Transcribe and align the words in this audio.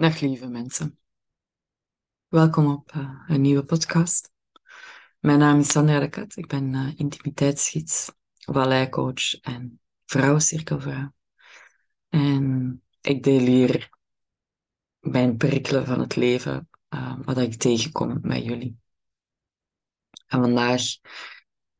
Dag 0.00 0.20
lieve 0.20 0.46
mensen. 0.46 0.98
Welkom 2.28 2.72
op 2.72 2.92
uh, 2.96 3.24
een 3.26 3.40
nieuwe 3.40 3.64
podcast. 3.64 4.32
Mijn 5.18 5.38
naam 5.38 5.58
is 5.58 5.70
Sandra 5.70 5.98
de 5.98 6.08
Kat. 6.08 6.36
Ik 6.36 6.46
ben 6.46 6.72
uh, 6.72 6.98
intimiteitsgids, 6.98 8.12
coach 8.90 9.40
en 9.40 9.80
vrouwencirkelvrouw. 10.04 11.12
En 12.08 12.82
ik 13.00 13.22
deel 13.22 13.46
hier 13.46 13.90
mijn 15.00 15.36
perikelen 15.36 15.86
van 15.86 16.00
het 16.00 16.16
leven, 16.16 16.68
uh, 16.94 17.18
wat 17.22 17.38
ik 17.38 17.54
tegenkom 17.54 18.18
met 18.22 18.44
jullie. 18.44 18.76
En 20.26 20.40
vandaag 20.40 20.82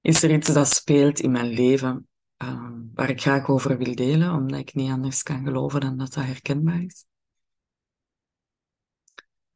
is 0.00 0.22
er 0.22 0.34
iets 0.34 0.52
dat 0.52 0.68
speelt 0.68 1.20
in 1.20 1.30
mijn 1.30 1.48
leven 1.48 2.08
waar 2.94 3.10
ik 3.10 3.20
graag 3.20 3.48
over 3.48 3.78
wil 3.78 3.94
delen, 3.94 4.32
omdat 4.32 4.60
ik 4.60 4.74
niet 4.74 4.90
anders 4.90 5.22
kan 5.22 5.44
geloven 5.44 5.80
dan 5.80 5.96
dat 5.98 6.12
dat 6.12 6.24
herkenbaar 6.24 6.82
is. 6.82 7.08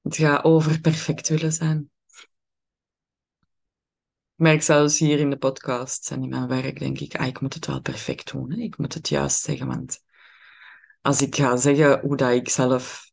Het 0.04 0.16
gaat 0.16 0.44
over 0.44 0.80
perfect 0.80 1.28
willen 1.28 1.52
zijn. 1.52 1.90
Ik 4.36 4.40
merk 4.40 4.62
zelfs 4.62 4.98
hier 4.98 5.18
in 5.18 5.30
de 5.30 5.36
podcast 5.36 6.10
en 6.10 6.22
in 6.22 6.28
mijn 6.28 6.48
werk, 6.48 6.78
denk 6.78 6.98
ik, 6.98 7.16
ah, 7.16 7.26
ik 7.26 7.40
moet 7.40 7.54
het 7.54 7.66
wel 7.66 7.80
perfect 7.80 8.32
doen. 8.32 8.52
Hè? 8.52 8.56
Ik 8.56 8.78
moet 8.78 8.94
het 8.94 9.08
juist 9.08 9.40
zeggen, 9.40 9.66
want 9.66 10.02
als 11.00 11.22
ik 11.22 11.34
ga 11.34 11.56
zeggen 11.56 12.00
hoe 12.00 12.16
dat 12.16 12.32
ik 12.32 12.48
zelf 12.48 13.10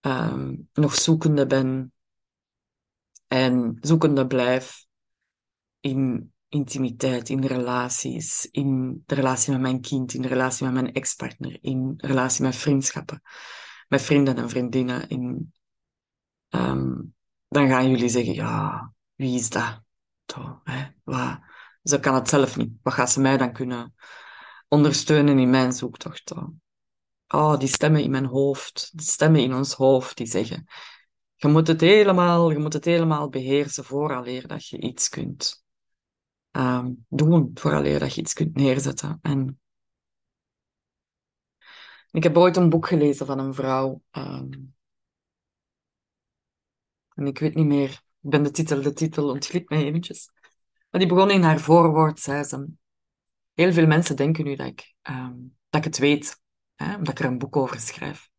um, 0.00 0.68
nog 0.72 0.94
zoekende 0.94 1.46
ben 1.46 1.92
en 3.26 3.78
zoekende 3.80 4.26
blijf 4.26 4.86
in 5.80 6.32
intimiteit, 6.48 7.28
in 7.28 7.44
relaties, 7.44 8.48
in 8.50 9.02
de 9.06 9.14
relatie 9.14 9.52
met 9.52 9.60
mijn 9.60 9.80
kind, 9.80 10.14
in 10.14 10.22
de 10.22 10.28
relatie 10.28 10.64
met 10.64 10.74
mijn 10.74 10.92
ex-partner, 10.92 11.58
in 11.60 11.94
relatie 11.96 12.42
met 12.44 12.56
vriendschappen, 12.56 13.22
met 13.88 14.02
vrienden 14.02 14.36
en 14.36 14.48
vriendinnen, 14.48 15.08
in 15.08 15.52
um, 16.50 17.14
dan 17.48 17.68
gaan 17.68 17.90
jullie 17.90 18.08
zeggen, 18.08 18.34
ja, 18.34 18.92
wie 19.14 19.34
is 19.34 19.50
dat? 19.50 19.82
Zo, 20.26 20.60
hè? 20.64 20.86
Wat? 21.04 21.38
Ze 21.82 22.00
kan 22.00 22.14
het 22.14 22.28
zelf 22.28 22.56
niet. 22.56 22.72
Wat 22.82 22.92
gaat 22.92 23.10
ze 23.10 23.20
mij 23.20 23.36
dan 23.36 23.52
kunnen 23.52 23.94
ondersteunen 24.68 25.38
in 25.38 25.50
mijn 25.50 25.72
zoektocht? 25.72 26.32
Oh, 27.28 27.58
die 27.58 27.68
stemmen 27.68 28.02
in 28.02 28.10
mijn 28.10 28.26
hoofd, 28.26 28.90
die 28.92 29.06
stemmen 29.06 29.40
in 29.40 29.54
ons 29.54 29.74
hoofd, 29.74 30.16
die 30.16 30.26
zeggen, 30.26 30.66
je 31.34 31.48
moet 31.48 31.66
het 31.66 31.80
helemaal, 31.80 32.50
je 32.50 32.58
moet 32.58 32.72
het 32.72 32.84
helemaal 32.84 33.28
beheersen 33.28 33.84
vooraleer 33.84 34.46
dat 34.46 34.66
je 34.66 34.78
iets 34.78 35.08
kunt 35.08 35.64
um, 36.50 37.06
doen, 37.08 37.50
vooraleer 37.54 37.98
dat 37.98 38.14
je 38.14 38.20
iets 38.20 38.32
kunt 38.32 38.56
neerzetten. 38.56 39.18
En 39.22 39.60
ik 42.10 42.22
heb 42.22 42.36
ooit 42.36 42.56
een 42.56 42.70
boek 42.70 42.86
gelezen 42.86 43.26
van 43.26 43.38
een 43.38 43.54
vrouw, 43.54 44.02
um, 44.12 44.74
en 47.20 47.26
ik 47.26 47.38
weet 47.38 47.54
niet 47.54 47.66
meer, 47.66 47.90
ik 48.20 48.30
ben 48.30 48.42
de 48.42 48.50
titel, 48.50 48.82
de 48.82 48.92
titel 48.92 49.28
ontglipt 49.28 49.70
mij 49.70 49.84
eventjes. 49.84 50.30
Maar 50.90 51.00
die 51.00 51.08
begon 51.08 51.30
in 51.30 51.42
haar 51.42 51.60
voorwoord, 51.60 52.20
zei 52.20 52.44
ze, 52.44 52.68
heel 53.54 53.72
veel 53.72 53.86
mensen 53.86 54.16
denken 54.16 54.44
nu 54.44 54.56
dat 54.56 54.66
ik, 54.66 54.94
um, 55.02 55.58
dat 55.68 55.80
ik 55.80 55.86
het 55.86 55.98
weet, 55.98 56.40
hè, 56.74 56.94
omdat 56.94 57.08
ik 57.08 57.18
er 57.18 57.30
een 57.30 57.38
boek 57.38 57.56
over 57.56 57.80
schrijf. 57.80 58.30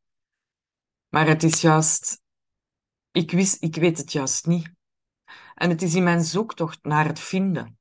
Maar 1.08 1.28
het 1.28 1.44
is 1.44 1.62
juist, 1.62 2.22
ik, 3.12 3.32
wist, 3.32 3.64
ik 3.64 3.76
weet 3.76 3.98
het 3.98 4.12
juist 4.12 4.46
niet. 4.46 4.72
En 5.56 5.70
het 5.70 5.82
is 5.82 5.95
in 5.95 6.04
mijn 6.04 6.23
zoektocht 6.23 6.84
naar 6.84 7.06
het 7.06 7.20
vinden 7.20 7.80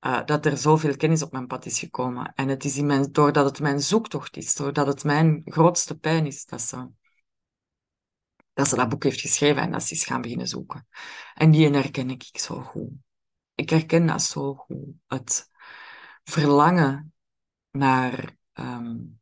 uh, 0.00 0.24
dat 0.24 0.46
er 0.46 0.56
zoveel 0.56 0.96
kennis 0.96 1.22
op 1.22 1.32
mijn 1.32 1.46
pad 1.46 1.66
is 1.66 1.78
gekomen. 1.78 2.32
En 2.34 2.48
het 2.48 2.64
is 2.64 2.76
in 2.76 2.86
mijn, 2.86 3.12
doordat 3.12 3.44
het 3.44 3.60
mijn 3.60 3.80
zoektocht 3.80 4.36
is, 4.36 4.54
doordat 4.54 4.86
het 4.86 5.04
mijn 5.04 5.42
grootste 5.44 5.98
pijn 5.98 6.26
is, 6.26 6.44
dat 6.44 6.60
ze 6.60 6.88
dat 8.58 8.68
ze 8.68 8.76
dat 8.76 8.88
boek 8.88 9.02
heeft 9.02 9.20
geschreven 9.20 9.62
en 9.62 9.70
dat 9.70 9.82
ze 9.82 9.94
is 9.94 10.04
gaan 10.04 10.20
beginnen 10.20 10.46
zoeken. 10.46 10.86
En 11.34 11.50
die 11.50 11.70
herken 11.70 12.10
ik 12.10 12.28
zo 12.32 12.60
goed. 12.60 12.90
Ik 13.54 13.70
herken 13.70 14.06
dat 14.06 14.22
zo 14.22 14.54
goed. 14.54 14.86
Het 15.06 15.50
verlangen 16.24 17.14
naar 17.70 18.36
um, 18.52 19.20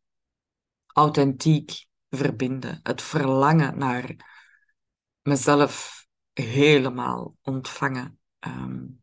authentiek 0.87 1.87
verbinden. 2.11 2.81
Het 2.83 3.03
verlangen 3.03 3.79
naar 3.79 4.17
mezelf 5.23 6.07
helemaal 6.33 7.37
ontvangen. 7.43 8.19
Um, 8.41 9.03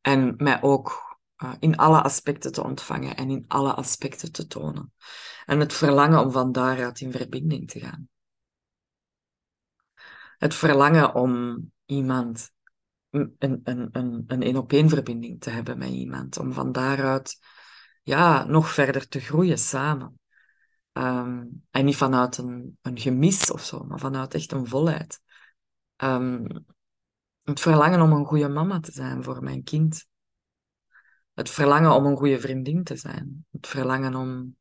en 0.00 0.34
mij 0.36 0.62
ook 0.62 1.18
uh, 1.42 1.52
in 1.58 1.76
alle 1.76 2.02
aspecten 2.02 2.52
te 2.52 2.62
ontvangen 2.62 3.16
en 3.16 3.30
in 3.30 3.44
alle 3.48 3.74
aspecten 3.74 4.32
te 4.32 4.46
tonen. 4.46 4.92
En 5.46 5.60
het 5.60 5.72
verlangen 5.72 6.20
om 6.20 6.30
van 6.30 6.52
daaruit 6.52 7.00
in 7.00 7.12
verbinding 7.12 7.70
te 7.70 7.80
gaan 7.80 8.10
het 10.42 10.54
verlangen 10.54 11.14
om 11.14 11.62
iemand 11.84 12.50
een, 13.10 13.34
een, 13.38 13.88
een, 13.92 14.24
een 14.26 14.42
één-op-één 14.42 14.88
verbinding 14.88 15.40
te 15.40 15.50
hebben 15.50 15.78
met 15.78 15.88
iemand. 15.88 16.38
Om 16.38 16.52
van 16.52 16.72
daaruit 16.72 17.38
ja, 18.02 18.44
nog 18.44 18.70
verder 18.70 19.08
te 19.08 19.20
groeien 19.20 19.58
samen. 19.58 20.20
Um, 20.92 21.64
en 21.70 21.84
niet 21.84 21.96
vanuit 21.96 22.36
een, 22.36 22.78
een 22.82 22.98
gemis 22.98 23.50
of 23.50 23.64
zo, 23.64 23.84
maar 23.84 23.98
vanuit 23.98 24.34
echt 24.34 24.52
een 24.52 24.66
volheid. 24.66 25.20
Um, 25.96 26.46
het 27.42 27.60
verlangen 27.60 28.00
om 28.00 28.12
een 28.12 28.26
goede 28.26 28.48
mama 28.48 28.80
te 28.80 28.92
zijn 28.92 29.22
voor 29.22 29.42
mijn 29.42 29.62
kind. 29.62 30.06
Het 31.34 31.50
verlangen 31.50 31.92
om 31.92 32.06
een 32.06 32.16
goede 32.16 32.40
vriendin 32.40 32.84
te 32.84 32.96
zijn. 32.96 33.46
Het 33.50 33.66
verlangen 33.66 34.14
om, 34.14 34.56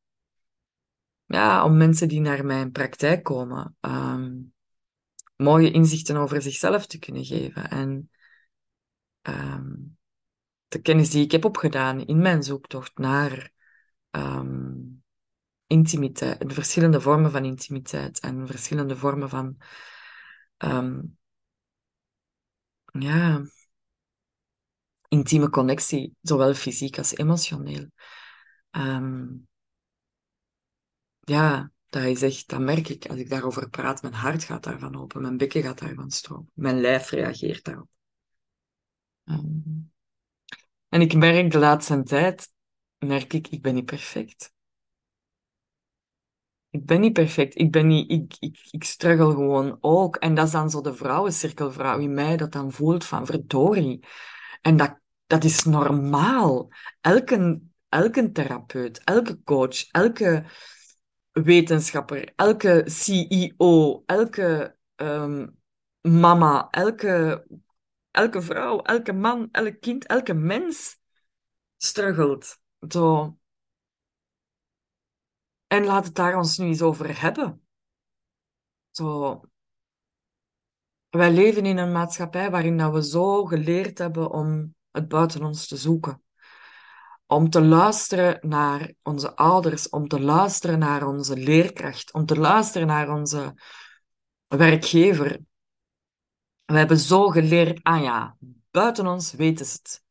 ja, 1.25 1.65
om 1.65 1.77
mensen 1.77 2.07
die 2.07 2.21
naar 2.21 2.45
mijn 2.45 2.71
praktijk 2.71 3.23
komen, 3.23 3.75
um, 3.79 4.53
mooie 5.41 5.71
inzichten 5.71 6.15
over 6.15 6.41
zichzelf 6.41 6.85
te 6.85 6.99
kunnen 6.99 7.25
geven. 7.25 7.69
En 7.69 8.09
um, 9.21 9.97
de 10.67 10.81
kennis 10.81 11.09
die 11.09 11.23
ik 11.23 11.31
heb 11.31 11.45
opgedaan 11.45 12.05
in 12.05 12.21
mijn 12.21 12.43
zoektocht 12.43 12.97
naar 12.97 13.51
um, 14.11 15.03
intimiteit, 15.67 16.47
de 16.47 16.53
verschillende 16.53 17.01
vormen 17.01 17.31
van 17.31 17.45
intimiteit 17.45 18.19
en 18.19 18.47
verschillende 18.47 18.95
vormen 18.95 19.29
van 19.29 19.57
um, 20.57 21.17
ja, 22.91 23.41
intieme 25.07 25.49
connectie, 25.49 26.15
zowel 26.21 26.53
fysiek 26.53 26.97
als 26.97 27.15
emotioneel. 27.15 27.89
Ja, 31.19 31.71
dat 31.91 32.03
is 32.03 32.21
echt, 32.21 32.49
dat 32.49 32.59
merk 32.59 32.89
ik 32.89 33.05
als 33.05 33.19
ik 33.19 33.29
daarover 33.29 33.69
praat. 33.69 34.01
Mijn 34.01 34.13
hart 34.13 34.43
gaat 34.43 34.63
daarvan 34.63 35.01
open, 35.01 35.21
mijn 35.21 35.37
bekken 35.37 35.63
gaat 35.63 35.79
daarvan 35.79 36.11
stromen, 36.11 36.51
mijn 36.53 36.81
lijf 36.81 37.09
reageert 37.09 37.63
daarop. 37.63 37.89
Um, 39.25 39.91
en 40.87 41.01
ik 41.01 41.13
merk 41.13 41.51
de 41.51 41.59
laatste 41.59 42.03
tijd, 42.03 42.51
merk 42.97 43.33
ik, 43.33 43.47
ik 43.47 43.61
ben 43.61 43.73
niet 43.73 43.85
perfect. 43.85 44.53
Ik 46.69 46.85
ben 46.85 47.01
niet 47.01 47.13
perfect. 47.13 47.57
Ik 47.57 47.71
ben 47.71 47.87
niet, 47.87 48.11
ik, 48.11 48.35
ik, 48.39 48.67
ik 48.69 48.83
struggle 48.83 49.31
gewoon 49.31 49.77
ook. 49.81 50.15
En 50.15 50.35
dat 50.35 50.45
is 50.45 50.51
dan 50.51 50.69
zo 50.69 50.81
de 50.81 50.93
vrouwencirkelvrouw 50.93 51.99
in 51.99 52.13
mij 52.13 52.37
dat 52.37 52.51
dan 52.51 52.71
voelt 52.71 53.05
van 53.05 53.25
verdorie. 53.25 54.05
En 54.61 54.77
dat, 54.77 54.99
dat 55.25 55.43
is 55.43 55.63
normaal. 55.63 56.69
Elke, 57.01 57.61
elke 57.89 58.31
therapeut, 58.31 59.03
elke 59.03 59.43
coach, 59.43 59.87
elke 59.87 60.45
wetenschapper, 61.31 62.33
elke 62.35 62.83
CEO, 62.85 64.03
elke 64.05 64.77
um, 64.95 65.59
mama, 66.01 66.69
elke, 66.71 67.45
elke 68.11 68.41
vrouw, 68.41 68.81
elke 68.81 69.13
man, 69.13 69.49
elk 69.51 69.79
kind, 69.81 70.05
elke 70.05 70.33
mens 70.33 70.99
struggelt. 71.77 72.59
Zo. 72.89 73.37
En 75.67 75.85
laat 75.85 76.05
het 76.05 76.15
daar 76.15 76.37
ons 76.37 76.57
nu 76.57 76.65
eens 76.65 76.81
over 76.81 77.21
hebben. 77.21 77.61
Zo. 78.89 79.41
Wij 81.09 81.31
leven 81.31 81.65
in 81.65 81.77
een 81.77 81.91
maatschappij 81.91 82.51
waarin 82.51 82.77
dat 82.77 82.93
we 82.93 83.03
zo 83.03 83.45
geleerd 83.45 83.97
hebben 83.97 84.31
om 84.31 84.75
het 84.91 85.07
buiten 85.07 85.43
ons 85.43 85.67
te 85.67 85.77
zoeken 85.77 86.20
om 87.31 87.49
te 87.49 87.61
luisteren 87.61 88.49
naar 88.49 88.93
onze 89.03 89.35
ouders, 89.35 89.89
om 89.89 90.07
te 90.07 90.19
luisteren 90.19 90.79
naar 90.79 91.07
onze 91.07 91.37
leerkracht, 91.37 92.13
om 92.13 92.25
te 92.25 92.39
luisteren 92.39 92.87
naar 92.87 93.09
onze 93.09 93.53
werkgever. 94.47 95.39
We 96.65 96.77
hebben 96.77 96.97
zo 96.97 97.27
geleerd, 97.27 97.79
ah 97.83 98.01
ja, 98.03 98.37
buiten 98.71 99.07
ons 99.07 99.33
weten 99.33 99.65
ze 99.65 99.79
het. 99.83 100.03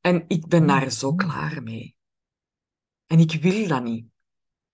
En 0.00 0.24
ik 0.28 0.48
ben 0.48 0.66
daar 0.66 0.90
zo 0.90 1.12
mm-hmm. 1.12 1.28
klaar 1.28 1.62
mee. 1.62 1.96
En 3.06 3.18
ik 3.18 3.32
wil 3.42 3.68
dat 3.68 3.82
niet. 3.82 4.06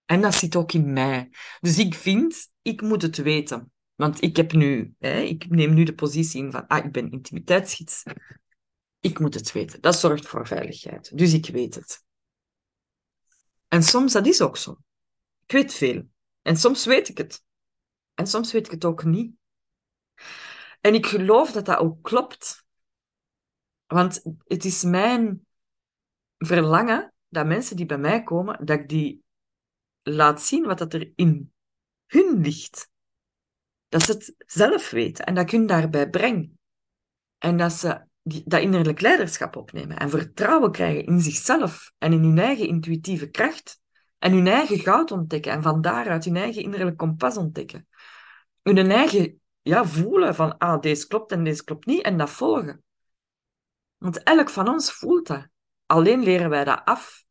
En 0.05 0.21
dat 0.21 0.35
zit 0.35 0.57
ook 0.57 0.73
in 0.73 0.93
mij. 0.93 1.31
Dus 1.61 1.79
ik 1.79 1.95
vind, 1.95 2.49
ik 2.63 2.81
moet 2.83 3.03
het 3.03 3.17
weten. 3.17 3.73
Want 3.95 4.23
ik 4.23 4.37
heb 4.37 4.53
nu, 4.53 4.95
hè, 4.99 5.21
ik 5.21 5.49
neem 5.49 5.75
nu 5.75 5.85
de 5.85 5.95
positie 5.95 6.43
in 6.43 6.51
van, 6.51 6.67
ah, 6.67 6.85
ik 6.85 6.93
ben 6.93 7.11
intimiteitsgids. 7.11 8.03
Ik 9.01 9.19
moet 9.19 9.35
het 9.35 9.53
weten. 9.53 9.81
Dat 9.81 9.99
zorgt 9.99 10.27
voor 10.27 10.47
veiligheid. 10.47 11.19
Dus 11.19 11.33
ik 11.33 11.47
weet 11.47 11.75
het. 11.75 12.05
En 13.69 13.83
soms, 13.83 14.13
dat 14.13 14.27
is 14.27 14.41
ook 14.41 14.57
zo. 14.57 14.79
Ik 15.45 15.53
weet 15.53 15.75
veel. 15.75 16.09
En 16.43 16.57
soms 16.57 16.85
weet 16.85 17.09
ik 17.09 17.19
het. 17.19 17.45
En 18.15 18.27
soms 18.27 18.53
weet 18.53 18.67
ik 18.67 18.73
het 18.73 18.85
ook 18.85 19.05
niet. 19.05 19.35
En 20.81 20.95
ik 20.95 21.07
geloof 21.07 21.53
dat 21.53 21.65
dat 21.65 21.79
ook 21.79 22.03
klopt. 22.03 22.65
Want 23.87 24.23
het 24.45 24.65
is 24.65 24.83
mijn 24.83 25.47
verlangen 26.39 27.15
dat 27.29 27.47
mensen 27.47 27.77
die 27.77 27.87
bij 27.87 27.99
mij 27.99 28.23
komen, 28.23 28.67
dat 28.67 28.79
ik 28.79 28.89
die 28.89 29.25
laat 30.03 30.43
zien 30.43 30.65
wat 30.65 30.79
dat 30.79 30.95
er 30.95 31.13
in 31.15 31.53
hun 32.07 32.41
ligt. 32.41 32.91
Dat 33.89 34.03
ze 34.03 34.13
het 34.13 34.35
zelf 34.39 34.91
weten 34.91 35.27
en 35.27 35.35
dat 35.35 35.45
ik 35.45 35.51
hun 35.51 35.67
daarbij 35.67 36.11
breng. 36.11 36.59
En 37.39 37.57
dat 37.57 37.73
ze 37.73 38.09
dat 38.23 38.61
innerlijk 38.61 39.01
leiderschap 39.01 39.57
opnemen 39.57 39.99
en 39.99 40.11
vertrouwen 40.11 40.73
krijgen 40.73 41.05
in 41.05 41.21
zichzelf 41.21 41.93
en 41.99 42.13
in 42.13 42.23
hun 42.23 42.39
eigen 42.39 42.67
intuïtieve 42.67 43.31
kracht 43.31 43.81
en 44.19 44.33
hun 44.33 44.47
eigen 44.47 44.79
goud 44.79 45.11
ontdekken 45.11 45.53
en 45.53 45.63
van 45.63 45.81
daaruit 45.81 46.25
hun 46.25 46.37
eigen 46.37 46.63
innerlijk 46.63 46.97
kompas 46.97 47.37
ontdekken. 47.37 47.89
Hun 48.63 48.91
eigen 48.91 49.41
ja, 49.63 49.85
voelen 49.85 50.35
van, 50.35 50.59
ah, 50.59 50.81
deze 50.81 51.07
klopt 51.07 51.33
en 51.33 51.45
deze 51.45 51.65
klopt 51.65 51.87
niet 51.87 52.03
en 52.03 52.17
dat 52.17 52.31
volgen. 52.31 52.83
Want 53.97 54.23
elk 54.23 54.51
van 54.51 54.69
ons 54.69 54.93
voelt 54.93 55.27
dat. 55.27 55.49
Alleen 55.87 56.23
leren 56.23 56.51
wij 56.51 56.65
dat 56.65 56.81
af. 56.85 57.25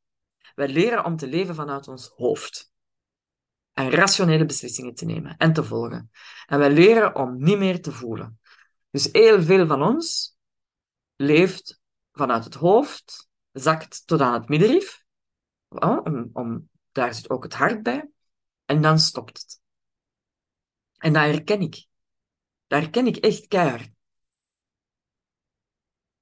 Wij 0.56 0.68
leren 0.68 1.06
om 1.06 1.15
te 1.15 1.27
leven 1.27 1.56
vanuit 1.56 1.88
ons 1.88 2.12
hoofd. 2.15 2.71
En 3.74 3.92
rationele 3.92 4.45
beslissingen 4.45 4.95
te 4.95 5.06
nemen 5.06 5.38
en 5.38 5.53
te 5.53 5.63
volgen. 5.63 6.12
En 6.45 6.59
wij 6.59 6.71
leren 6.71 7.15
om 7.15 7.44
niet 7.44 7.57
meer 7.57 7.81
te 7.81 7.92
voelen. 7.92 8.39
Dus 8.92 9.09
heel 9.12 9.42
veel 9.42 9.68
van 9.68 9.81
ons 9.81 10.38
leeft 11.21 11.81
vanuit 12.12 12.44
het 12.44 12.54
hoofd, 12.54 13.30
zakt 13.51 14.07
tot 14.07 14.21
aan 14.21 14.33
het 14.33 14.50
middenrif. 14.50 15.06
Om, 15.68 16.30
om, 16.33 16.69
daar 16.92 17.13
zit 17.13 17.30
ook 17.30 17.44
het 17.44 17.54
hart 17.54 17.83
bij. 17.83 18.10
En 18.66 18.81
dan 18.81 19.00
stopt 19.00 19.38
het. 19.38 19.62
En 20.98 21.13
dat 21.13 21.24
herken 21.24 21.62
ik. 21.62 21.88
Dat 22.68 22.81
herken 22.81 23.07
ik 23.07 23.18
echt 23.18 23.48
keihard. 23.48 23.92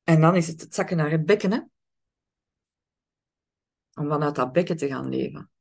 En 0.03 0.21
dan 0.21 0.35
is 0.35 0.47
het 0.47 0.61
het 0.61 0.73
zakken 0.73 0.97
naar 0.97 1.11
het 1.11 1.25
bekken? 1.25 1.71
Om 3.93 4.07
vanuit 4.07 4.35
dat 4.35 4.51
bekken 4.51 4.77
te 4.77 4.87
gaan 4.87 5.09
leven. 5.09 5.51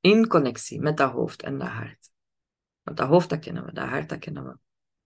In 0.00 0.26
connectie 0.28 0.80
met 0.80 0.96
dat 0.96 1.12
hoofd 1.12 1.42
en 1.42 1.58
dat 1.58 1.68
hart. 1.68 2.10
Want 2.82 2.96
dat 2.96 3.08
hoofd, 3.08 3.28
dat 3.28 3.38
kennen 3.38 3.64
we, 3.64 3.72
dat 3.72 3.88
hart, 3.88 4.08
dat 4.08 4.18
kennen 4.18 4.46
we 4.46 4.58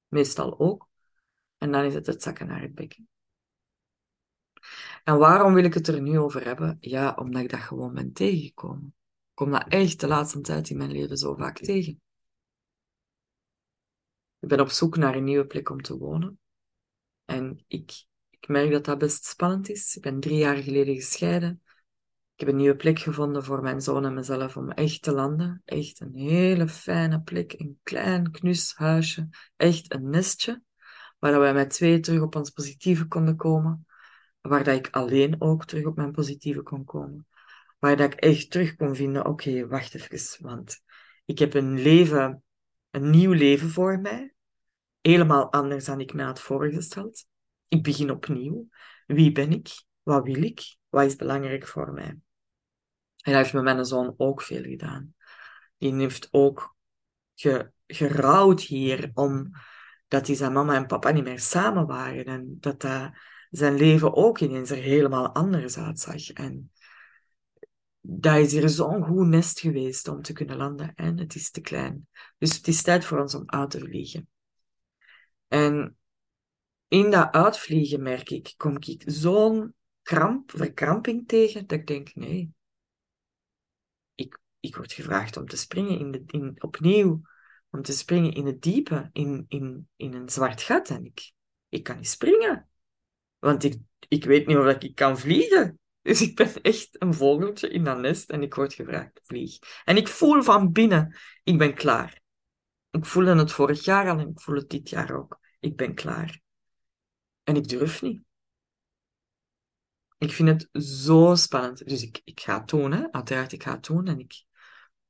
meestal 0.09 0.59
ook. 0.59 0.89
En 1.59 1.73
dan 1.73 1.85
is 1.85 1.95
het 1.95 2.07
het 2.07 2.23
zakken 2.23 2.47
naar 2.47 2.61
het 2.61 2.75
bekken. 2.75 3.09
En 5.05 5.19
waarom 5.19 5.55
wil 5.55 5.65
ik 5.65 5.75
het 5.75 5.89
er 5.89 6.03
nu 6.03 6.19
over 6.19 6.45
hebben? 6.45 6.77
Ja, 6.81 7.15
omdat 7.15 7.43
ik 7.43 7.51
dat 7.51 7.61
gewoon 7.61 7.95
ben 7.95 8.13
tegengekomen. 8.13 8.87
Ik 8.87 9.35
kom 9.35 9.51
dat 9.51 9.69
echt 9.69 10.01
de 10.01 10.07
laatste 10.07 10.41
tijd 10.41 10.71
in 10.71 10.77
mijn 10.77 10.93
leven 10.93 11.17
zo 11.17 11.35
vaak 11.35 11.59
tegen. 11.59 12.01
Ik 14.39 14.49
ben 14.49 14.61
op 14.61 14.71
zoek 14.71 14.97
naar 14.97 15.15
een 15.15 15.25
nieuwe 15.25 15.47
plek 15.47 15.71
om 15.71 15.83
te 15.83 15.99
wonen. 15.99 16.41
En 17.25 17.65
ik, 17.67 18.07
ik 18.31 18.49
merk 18.49 18.71
dat 18.71 18.85
dat 18.85 18.99
best 18.99 19.25
spannend 19.25 19.69
is. 19.69 19.97
Ik 19.97 20.03
ben 20.03 20.21
drie 20.21 20.39
jaar 20.39 20.57
geleden 20.57 20.95
gescheiden. 20.95 21.63
Ik 22.35 22.41
heb 22.41 22.49
een 22.49 22.57
nieuwe 22.57 22.77
plek 22.77 22.99
gevonden 22.99 23.45
voor 23.45 23.63
mijn 23.63 23.81
zoon 23.81 24.05
en 24.05 24.15
mezelf 24.15 24.57
om 24.57 24.71
echt 24.71 25.03
te 25.03 25.13
landen. 25.13 25.63
Echt 25.65 26.01
een 26.01 26.15
hele 26.15 26.69
fijne 26.69 27.21
plek, 27.21 27.53
een 27.53 27.79
klein 27.83 28.31
knus 28.31 28.75
huisje. 28.75 29.29
Echt 29.57 29.95
een 29.95 30.11
nestje, 30.11 30.63
waar 31.19 31.39
wij 31.39 31.55
met 31.55 31.71
twee 31.71 32.01
terug 32.01 32.23
op 32.23 32.37
ons 32.37 32.51
positieve 32.51 33.07
konden 33.07 33.37
komen. 33.37 33.87
Waar 34.41 34.65
dat 34.65 34.77
ik 34.77 34.89
alleen 34.91 35.41
ook 35.41 35.65
terug 35.65 35.85
op 35.85 35.97
mijn 35.97 36.13
positieve 36.13 36.63
kon 36.63 36.85
komen. 36.85 37.27
Waar 37.79 37.97
dat 37.97 38.13
ik 38.13 38.21
echt 38.21 38.51
terug 38.51 38.77
kon 38.77 38.95
vinden, 38.95 39.27
oké, 39.27 39.67
wacht 39.67 39.95
even, 39.95 40.43
want 40.47 40.83
ik 41.25 41.39
heb 41.39 41.55
een 41.55 41.81
leven, 41.81 42.43
een 42.91 43.11
nieuw 43.11 43.33
leven 43.33 43.71
voor 43.71 44.01
mij 44.01 44.37
helemaal 45.07 45.53
anders 45.53 45.85
dan 45.85 46.01
ik 46.01 46.15
mij 46.15 46.25
had 46.25 46.41
voorgesteld. 46.41 47.27
Ik 47.69 47.83
begin 47.83 48.11
opnieuw. 48.11 48.69
Wie 49.07 49.33
ben 49.33 49.53
ik? 49.53 49.69
Wat 50.03 50.25
wil 50.25 50.43
ik? 50.43 50.77
Wat 50.89 51.05
is 51.05 51.17
belangrijk 51.17 51.67
voor 51.67 51.93
mij? 51.93 52.09
En 52.09 53.33
hij 53.33 53.37
heeft 53.37 53.53
met 53.53 53.63
mijn 53.63 53.85
zoon 53.85 54.15
ook 54.17 54.43
veel 54.43 54.63
gedaan. 54.63 55.15
Die 55.79 55.95
heeft 55.95 56.29
ook 56.31 56.77
ge, 57.35 57.71
gerouwd 57.87 58.61
hier 58.61 59.11
omdat 60.09 60.27
hij 60.27 60.37
zijn 60.37 60.53
mama 60.53 60.75
en 60.75 60.87
papa 60.87 61.11
niet 61.11 61.25
meer 61.25 61.41
samen 61.41 61.87
waren. 61.87 62.25
En 62.25 62.57
dat 62.61 62.83
hij 62.83 63.13
zijn 63.51 63.75
leven 63.75 64.15
ook 64.15 64.41
ineens 64.41 64.71
er 64.71 64.77
helemaal 64.77 65.35
anders 65.35 65.79
uitzag. 65.79 66.31
En 66.31 66.71
dat 68.01 68.37
is 68.37 68.53
hier 68.53 68.69
zo'n 68.69 69.05
goed 69.05 69.27
nest 69.27 69.61
geweest 69.61 70.09
om 70.09 70.23
te 70.23 70.33
kunnen 70.33 70.57
landen. 70.57 70.95
En 70.95 71.19
het 71.19 71.35
is 71.35 71.51
te 71.51 71.61
klein. 71.61 72.09
Dus 72.39 72.57
het 72.57 72.69
is 72.69 72.83
tijd 72.83 73.05
voor 73.05 73.21
ons 73.21 73.35
om 73.35 73.43
uit 73.47 73.71
te 73.71 73.79
vliegen. 73.79 74.29
En 75.49 75.97
in 76.89 77.11
dat 77.11 77.33
uitvliegen 77.33 78.03
merk 78.03 78.31
ik, 78.31 78.55
kom 78.57 78.77
ik 78.77 79.03
zo'n 79.07 79.75
kramp, 80.03 80.51
verkramping 80.51 81.29
tegen, 81.29 81.67
dat 81.67 81.79
ik 81.79 81.87
denk, 81.87 82.15
nee. 82.15 82.51
Ik, 84.15 84.39
ik 84.61 84.77
word 84.77 84.93
gevraagd 84.93 85.37
om 85.37 85.47
te 85.47 85.57
springen 85.57 85.99
in 85.99 86.11
de, 86.11 86.23
in, 86.27 86.63
opnieuw, 86.63 87.21
om 87.77 87.83
te 87.83 87.93
springen 87.93 88.33
in 88.33 88.47
het 88.47 88.63
diepe, 88.63 89.11
in, 89.13 89.45
in, 89.49 89.89
in 89.97 90.15
een 90.15 90.29
zwart 90.29 90.63
gat. 90.63 90.91
En 90.91 91.05
ik, 91.05 91.33
ik 91.69 91.83
kan 91.83 91.97
niet 91.97 92.09
springen, 92.09 92.69
want 93.39 93.65
ik, 93.65 93.77
ik 94.09 94.25
weet 94.25 94.47
niet 94.47 94.57
of 94.57 94.67
ik 94.67 94.95
kan 94.95 95.19
vliegen. 95.19 95.79
Dus 96.03 96.21
ik 96.21 96.37
ben 96.37 96.63
echt 96.63 97.03
een 97.03 97.15
vogeltje 97.15 97.69
in 97.69 97.85
dat 97.85 97.99
nest 97.99 98.31
en 98.31 98.43
ik 98.43 98.55
word 98.55 98.75
gevraagd, 98.75 99.21
vlieg. 99.23 99.59
En 99.85 99.97
ik 99.97 100.09
voel 100.09 100.43
van 100.43 100.73
binnen, 100.73 101.17
ik 101.45 101.59
ben 101.59 101.75
klaar. 101.75 102.21
Ik 102.91 103.05
voelde 103.05 103.37
het 103.37 103.53
vorig 103.53 103.85
jaar 103.85 104.11
al 104.11 104.19
en 104.19 104.29
ik 104.29 104.41
voel 104.41 104.57
het 104.57 104.71
dit 104.71 104.89
jaar 104.89 105.17
ook. 105.17 105.39
Ik 105.61 105.77
ben 105.77 105.95
klaar. 105.95 106.41
En 107.43 107.57
ik 107.57 107.69
durf 107.69 108.03
niet. 108.03 108.23
Ik 110.19 110.33
vind 110.33 110.49
het 110.49 110.85
zo 110.85 111.35
spannend. 111.35 111.89
Dus 111.89 112.03
ik, 112.03 112.21
ik 112.25 112.41
ga 112.41 112.59
het 112.59 112.69
doen, 112.69 112.93
hè. 112.93 113.13
uiteraard, 113.13 113.53
ik 113.53 113.63
ga 113.63 113.73
het 113.73 113.85
doen. 113.85 114.07
En 114.07 114.19
ik, 114.19 114.45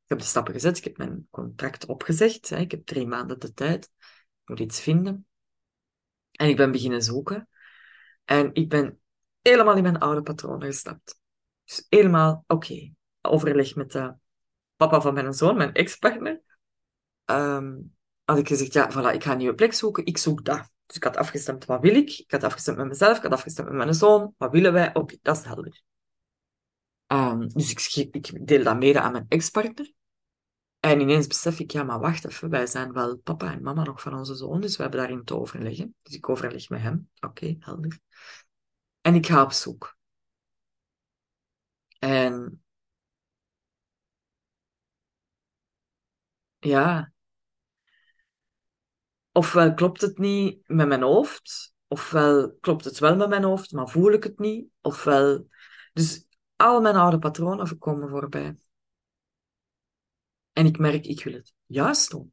ik 0.06 0.12
heb 0.12 0.18
de 0.20 0.24
stappen 0.24 0.52
gezet, 0.52 0.78
ik 0.78 0.84
heb 0.84 0.96
mijn 0.96 1.26
contract 1.30 1.86
opgezegd. 1.86 2.48
Hè. 2.48 2.56
Ik 2.56 2.70
heb 2.70 2.86
drie 2.86 3.06
maanden 3.06 3.38
de 3.38 3.52
tijd. 3.52 3.90
Ik 4.42 4.48
moet 4.48 4.60
iets 4.60 4.80
vinden. 4.80 5.26
En 6.30 6.48
ik 6.48 6.56
ben 6.56 6.72
beginnen 6.72 7.02
zoeken. 7.02 7.48
En 8.24 8.54
ik 8.54 8.68
ben 8.68 9.00
helemaal 9.42 9.76
in 9.76 9.82
mijn 9.82 9.98
oude 9.98 10.22
patronen 10.22 10.66
gestapt. 10.66 11.18
Dus 11.64 11.86
helemaal, 11.88 12.44
oké, 12.46 12.92
overleg 13.20 13.74
met 13.74 13.92
de 13.92 14.14
papa 14.76 15.00
van 15.00 15.14
mijn 15.14 15.32
zoon, 15.32 15.56
mijn 15.56 15.72
ex-partner. 15.72 16.42
Ehm, 17.24 17.74
had 18.24 18.38
ik 18.38 18.48
gezegd, 18.48 18.72
ja, 18.72 18.90
voilà, 18.90 19.14
ik 19.14 19.24
ga 19.24 19.32
een 19.32 19.38
nieuwe 19.38 19.54
plek 19.54 19.72
zoeken, 19.72 20.06
ik 20.06 20.18
zoek 20.18 20.44
dat. 20.44 20.70
Dus 20.86 20.96
ik 20.96 21.04
had 21.04 21.16
afgestemd, 21.16 21.64
wat 21.64 21.80
wil 21.80 21.94
ik? 21.94 22.10
Ik 22.10 22.30
had 22.30 22.44
afgestemd 22.44 22.76
met 22.76 22.86
mezelf, 22.86 23.16
ik 23.16 23.22
had 23.22 23.32
afgestemd 23.32 23.68
met 23.68 23.76
mijn 23.76 23.94
zoon, 23.94 24.34
wat 24.36 24.52
willen 24.52 24.72
wij? 24.72 24.94
Oké, 24.94 25.16
dat 25.22 25.36
is 25.36 25.44
helder. 25.44 25.82
Um, 27.06 27.48
dus 27.48 27.70
ik, 27.70 28.14
ik 28.14 28.46
deel 28.46 28.64
dat 28.64 28.78
mede 28.78 29.00
aan 29.00 29.12
mijn 29.12 29.26
ex-partner. 29.28 29.92
En 30.80 31.00
ineens 31.00 31.26
besef 31.26 31.58
ik, 31.58 31.70
ja, 31.70 31.82
maar 31.82 32.00
wacht 32.00 32.26
even, 32.26 32.50
wij 32.50 32.66
zijn 32.66 32.92
wel 32.92 33.16
papa 33.16 33.52
en 33.52 33.62
mama 33.62 33.84
nog 33.84 34.00
van 34.00 34.14
onze 34.14 34.34
zoon, 34.34 34.60
dus 34.60 34.76
we 34.76 34.82
hebben 34.82 35.00
daarin 35.00 35.24
te 35.24 35.36
overleggen. 35.36 35.94
Dus 36.02 36.14
ik 36.14 36.28
overleg 36.28 36.68
met 36.68 36.80
hem. 36.80 37.10
Oké, 37.20 37.56
helder. 37.58 37.98
En 39.00 39.14
ik 39.14 39.26
ga 39.26 39.42
op 39.42 39.52
zoek. 39.52 39.96
En 41.98 42.62
ja, 46.58 47.12
ofwel 49.32 49.74
klopt 49.74 50.00
het 50.00 50.18
niet 50.18 50.68
met 50.68 50.88
mijn 50.88 51.02
hoofd, 51.02 51.74
ofwel 51.86 52.56
klopt 52.60 52.84
het 52.84 52.98
wel 52.98 53.16
met 53.16 53.28
mijn 53.28 53.44
hoofd, 53.44 53.72
maar 53.72 53.88
voel 53.88 54.12
ik 54.12 54.22
het 54.22 54.38
niet, 54.38 54.68
ofwel... 54.80 55.48
Dus 55.92 56.25
al 56.56 56.80
mijn 56.80 56.96
oude 56.96 57.18
patronen 57.18 57.78
komen 57.78 58.08
voorbij. 58.08 58.56
En 60.52 60.66
ik 60.66 60.78
merk, 60.78 61.06
ik 61.06 61.24
wil 61.24 61.32
het 61.32 61.52
juist 61.66 62.10
doen. 62.10 62.32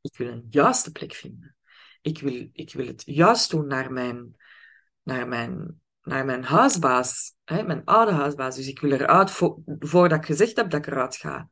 Ik 0.00 0.16
wil 0.16 0.28
een 0.28 0.46
juiste 0.50 0.92
plek 0.92 1.14
vinden. 1.14 1.56
Ik 2.00 2.20
wil, 2.20 2.48
ik 2.52 2.72
wil 2.72 2.86
het 2.86 3.02
juist 3.06 3.50
doen 3.50 3.66
naar 3.66 3.92
mijn, 3.92 4.36
naar 5.02 5.28
mijn, 5.28 5.80
naar 6.02 6.24
mijn 6.24 6.44
huisbaas, 6.44 7.34
hè, 7.44 7.62
mijn 7.62 7.84
oude 7.84 8.12
huisbaas. 8.12 8.56
Dus 8.56 8.68
ik 8.68 8.80
wil 8.80 8.92
eruit, 8.92 9.30
vo 9.30 9.62
voordat 9.78 10.18
ik 10.18 10.26
gezegd 10.26 10.56
heb 10.56 10.70
dat 10.70 10.86
ik 10.86 10.92
eruit 10.92 11.16
ga. 11.16 11.48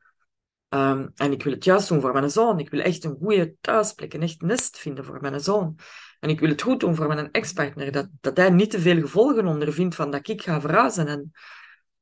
Um, 0.69 1.11
en 1.15 1.33
ik 1.33 1.43
wil 1.43 1.53
het 1.53 1.65
juist 1.65 1.89
doen 1.89 2.01
voor 2.01 2.13
mijn 2.13 2.31
zoon. 2.31 2.59
Ik 2.59 2.71
wil 2.71 2.81
echt 2.81 3.05
een 3.05 3.17
goede 3.21 3.55
thuisplek, 3.61 4.15
een 4.15 4.23
echt 4.23 4.41
nest 4.41 4.79
vinden 4.79 5.05
voor 5.05 5.21
mijn 5.21 5.41
zoon. 5.41 5.79
En 6.21 6.29
ik 6.29 6.41
wil 6.41 6.49
het 6.49 6.63
goed 6.63 6.81
doen 6.81 6.95
voor 6.95 7.07
mijn 7.07 7.31
ex-partner, 7.31 7.93
dat, 7.93 8.09
dat 8.21 8.37
hij 8.37 8.51
niet 8.51 8.71
te 8.71 8.81
veel 8.81 9.01
gevolgen 9.01 9.47
ondervindt 9.47 9.95
van 9.95 10.11
dat 10.11 10.29
ik 10.29 10.43
ga 10.43 10.61
verhuizen. 10.61 11.07
En, 11.07 11.33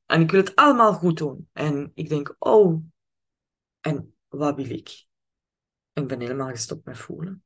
en 0.05 0.21
ik 0.21 0.31
wil 0.31 0.39
het 0.39 0.55
allemaal 0.55 0.93
goed 0.93 1.17
doen. 1.17 1.49
En 1.53 1.91
ik 1.93 2.09
denk, 2.09 2.35
oh, 2.39 2.83
en 3.79 4.15
wat 4.27 4.55
wil 4.55 4.69
ik? 4.69 5.05
Ik 5.93 6.07
ben 6.07 6.19
helemaal 6.19 6.49
gestopt 6.49 6.85
met 6.85 6.97
voelen. 6.97 7.43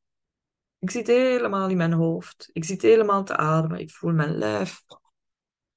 Ik 0.79 0.89
zit 0.89 1.07
helemaal 1.07 1.69
in 1.69 1.77
mijn 1.77 1.93
hoofd. 1.93 2.49
Ik 2.53 2.63
zit 2.63 2.81
helemaal 2.81 3.23
te 3.23 3.37
ademen. 3.37 3.79
Ik 3.79 3.91
voel 3.91 4.11
mijn 4.11 4.37
lijf 4.37 4.83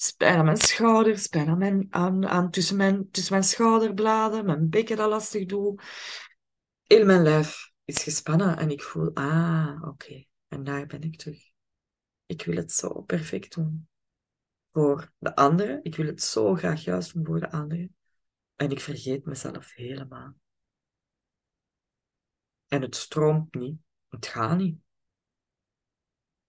Spijn 0.02 0.38
aan 0.38 0.44
mijn 0.44 0.56
schouders, 0.56 1.26
pijn 1.26 1.48
aan 1.48 1.58
mijn, 1.58 1.86
aan 2.28 2.50
tussen, 2.50 2.76
mijn, 2.76 3.10
tussen 3.10 3.32
mijn 3.32 3.44
schouderbladen, 3.44 4.44
mijn 4.44 4.70
bekken 4.70 4.96
dat 4.96 5.08
lastig 5.08 5.46
doe. 5.46 5.80
heel 6.82 7.04
mijn 7.04 7.22
lijf 7.22 7.70
is 7.84 8.02
gespannen 8.02 8.56
en 8.56 8.70
ik 8.70 8.82
voel, 8.82 9.10
ah, 9.14 9.82
oké, 9.84 10.24
en 10.48 10.64
daar 10.64 10.86
ben 10.86 11.02
ik 11.02 11.16
terug. 11.16 11.42
Ik 12.26 12.44
wil 12.44 12.56
het 12.56 12.72
zo 12.72 13.00
perfect 13.00 13.54
doen 13.54 13.88
voor 14.72 15.12
de 15.18 15.36
anderen. 15.36 15.80
Ik 15.82 15.96
wil 15.96 16.06
het 16.06 16.22
zo 16.22 16.54
graag 16.54 16.84
juist 16.84 17.14
doen 17.14 17.26
voor 17.26 17.40
de 17.40 17.50
anderen. 17.50 17.96
En 18.56 18.70
ik 18.70 18.80
vergeet 18.80 19.24
mezelf 19.24 19.74
helemaal. 19.74 20.34
En 22.68 22.82
het 22.82 22.96
stroomt 22.96 23.54
niet. 23.54 23.78
Het 24.08 24.26
gaat 24.26 24.56
niet. 24.56 24.76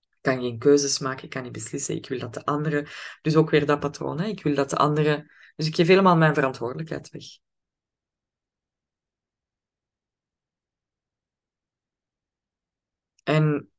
Ik 0.01 0.31
kan 0.31 0.41
geen 0.41 0.59
keuzes 0.59 0.99
maken, 0.99 1.23
ik 1.23 1.29
kan 1.29 1.43
niet 1.43 1.51
beslissen. 1.51 1.95
Ik 1.95 2.07
wil 2.07 2.19
dat 2.19 2.33
de 2.33 2.45
anderen... 2.45 2.87
Dus 3.21 3.35
ook 3.35 3.49
weer 3.49 3.65
dat 3.65 3.79
patroon, 3.79 4.19
hè? 4.19 4.25
ik 4.27 4.43
wil 4.43 4.55
dat 4.55 4.69
de 4.69 4.77
anderen... 4.77 5.31
Dus 5.55 5.67
ik 5.67 5.75
geef 5.75 5.87
helemaal 5.87 6.17
mijn 6.17 6.33
verantwoordelijkheid 6.33 7.09
weg. 7.09 7.23
En 13.23 13.71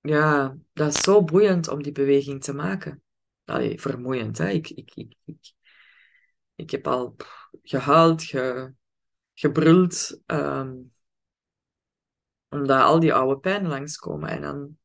ja, 0.00 0.56
dat 0.72 0.94
is 0.94 1.00
zo 1.00 1.24
boeiend 1.24 1.68
om 1.68 1.82
die 1.82 1.92
beweging 1.92 2.42
te 2.44 2.52
maken. 2.52 3.02
Allee, 3.48 3.80
vermoeiend, 3.80 4.38
hè. 4.38 4.48
Ik, 4.48 4.70
ik, 4.70 4.94
ik, 5.24 5.52
ik, 6.54 6.70
heb 6.70 6.86
al 6.86 7.16
gehuild, 7.62 8.22
ge, 8.22 8.74
gebruld, 9.34 10.22
um, 10.26 10.92
omdat 12.48 12.82
al 12.82 13.00
die 13.00 13.14
oude 13.14 13.40
pijnen 13.40 13.70
langskomen. 13.70 14.28
En 14.28 14.40
dan 14.40 14.78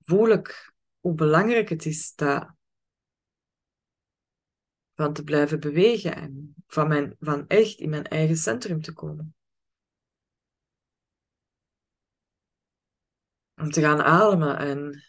voel 0.00 0.28
ik 0.28 0.72
hoe 1.00 1.14
belangrijk 1.14 1.68
het 1.68 1.86
is 1.86 2.14
dat, 2.14 2.54
van 4.94 5.12
te 5.12 5.24
blijven 5.24 5.60
bewegen 5.60 6.16
en 6.16 6.54
van, 6.66 6.88
mijn, 6.88 7.16
van 7.20 7.46
echt 7.46 7.78
in 7.78 7.90
mijn 7.90 8.04
eigen 8.04 8.36
centrum 8.36 8.82
te 8.82 8.92
komen. 8.92 9.34
Om 13.54 13.70
te 13.70 13.80
gaan 13.80 14.02
ademen 14.02 14.58
en 14.58 15.04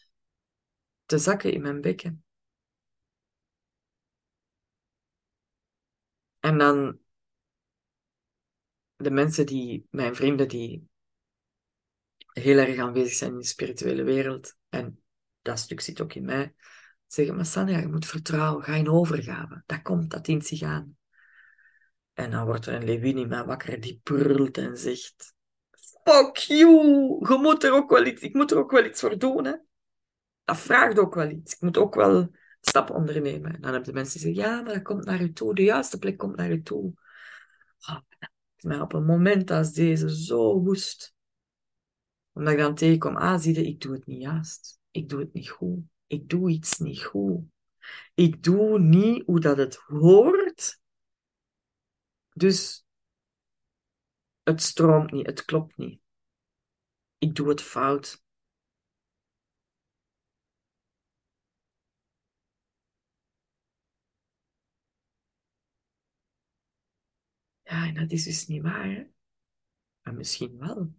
te 1.05 1.17
zakken 1.17 1.53
in 1.53 1.61
mijn 1.61 1.81
bekken. 1.81 2.26
En 6.47 6.57
dan 6.57 6.99
de 8.95 9.11
mensen 9.11 9.45
die, 9.45 9.87
mijn 9.91 10.15
vrienden 10.15 10.47
die 10.47 10.89
heel 12.27 12.57
erg 12.57 12.77
aanwezig 12.77 13.13
zijn 13.13 13.31
in 13.31 13.37
de 13.37 13.45
spirituele 13.45 14.03
wereld, 14.03 14.55
en 14.69 15.03
dat 15.41 15.59
stuk 15.59 15.81
zit 15.81 16.01
ook 16.01 16.13
in 16.13 16.25
mij, 16.25 16.53
zeggen, 17.07 17.35
maar 17.35 17.45
Sandra, 17.45 17.77
je 17.77 17.87
moet 17.87 18.05
vertrouwen, 18.05 18.63
ga 18.63 18.73
in 18.73 18.89
overgave. 18.89 19.63
Dat 19.65 19.81
komt, 19.81 20.11
dat 20.11 20.25
dient 20.25 20.45
zich 20.45 20.61
aan. 20.61 20.97
En 22.13 22.31
dan 22.31 22.45
wordt 22.45 22.65
er 22.65 22.73
een 22.73 22.85
Lewin 22.85 23.17
in 23.17 23.45
wakker 23.45 23.79
die 23.79 23.99
brult 24.03 24.57
en 24.57 24.77
zegt, 24.77 25.35
fuck 26.03 26.37
you, 26.37 27.27
je 27.29 27.37
moet 27.41 27.63
er 27.63 27.73
ook 27.73 27.89
wel 27.89 28.05
iets, 28.05 28.21
ik 28.21 28.33
moet 28.33 28.51
er 28.51 28.57
ook 28.57 28.71
wel 28.71 28.85
iets 28.85 28.99
voor 28.99 29.17
doen. 29.17 29.45
Hè? 29.45 29.55
Dat 30.43 30.57
vraagt 30.57 30.99
ook 30.99 31.15
wel 31.15 31.29
iets. 31.29 31.53
Ik 31.53 31.61
moet 31.61 31.77
ook 31.77 31.95
wel 31.95 32.31
stap 32.61 32.89
ondernemen. 32.89 33.53
En 33.53 33.61
dan 33.61 33.71
hebben 33.71 33.89
de 33.89 33.93
mensen 33.93 34.19
die 34.19 34.33
zeggen, 34.33 34.51
ja, 34.51 34.61
maar 34.61 34.73
dat 34.73 34.83
komt 34.83 35.05
naar 35.05 35.21
u 35.21 35.33
toe. 35.33 35.55
De 35.55 35.63
juiste 35.63 35.97
plek 35.97 36.17
komt 36.17 36.35
naar 36.35 36.51
u 36.51 36.61
toe. 36.61 36.93
Oh, 37.89 37.99
maar 38.61 38.81
op 38.81 38.93
een 38.93 39.05
moment 39.05 39.51
als 39.51 39.73
deze 39.73 40.23
zo 40.23 40.59
woest. 40.63 41.15
Omdat 42.33 42.53
ik 42.53 42.59
dan 42.59 42.75
tegenkom, 42.75 43.15
ah, 43.15 43.39
zie 43.39 43.55
je, 43.55 43.67
ik 43.67 43.81
doe 43.81 43.93
het 43.93 44.05
niet 44.05 44.21
juist. 44.21 44.79
Ik 44.91 45.09
doe 45.09 45.19
het 45.19 45.33
niet 45.33 45.49
goed. 45.49 45.79
Ik 46.07 46.29
doe 46.29 46.49
iets 46.49 46.77
niet 46.77 47.03
goed. 47.03 47.41
Ik 48.13 48.43
doe 48.43 48.79
niet 48.79 49.23
hoe 49.25 49.39
dat 49.39 49.57
het 49.57 49.75
hoort. 49.75 50.79
Dus 52.33 52.85
het 54.43 54.61
stroomt 54.61 55.11
niet, 55.11 55.25
het 55.25 55.45
klopt 55.45 55.77
niet. 55.77 56.01
Ik 57.17 57.35
doe 57.35 57.49
het 57.49 57.61
fout. 57.61 58.23
Ja, 67.67 67.87
en 67.87 67.93
dat 67.93 68.11
is 68.11 68.23
dus 68.23 68.47
niet 68.47 68.61
waar. 68.61 69.09
Maar 70.01 70.13
misschien 70.13 70.57
wel. 70.57 70.93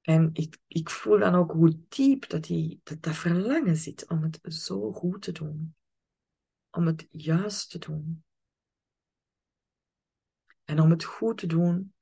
En 0.00 0.30
ik, 0.32 0.58
ik 0.66 0.90
voel 0.90 1.18
dan 1.18 1.34
ook 1.34 1.52
hoe 1.52 1.86
diep 1.88 2.28
dat, 2.28 2.44
die, 2.44 2.80
dat 2.82 3.02
dat 3.02 3.16
verlangen 3.16 3.76
zit 3.76 4.08
om 4.08 4.22
het 4.22 4.40
zo 4.42 4.92
goed 4.92 5.22
te 5.22 5.32
doen. 5.32 5.76
Om 6.70 6.86
het 6.86 7.06
juist 7.10 7.70
te 7.70 7.78
doen. 7.78 8.24
En 10.64 10.80
om 10.80 10.90
het 10.90 11.04
goed 11.04 11.38
te 11.38 11.46
doen 11.46 11.94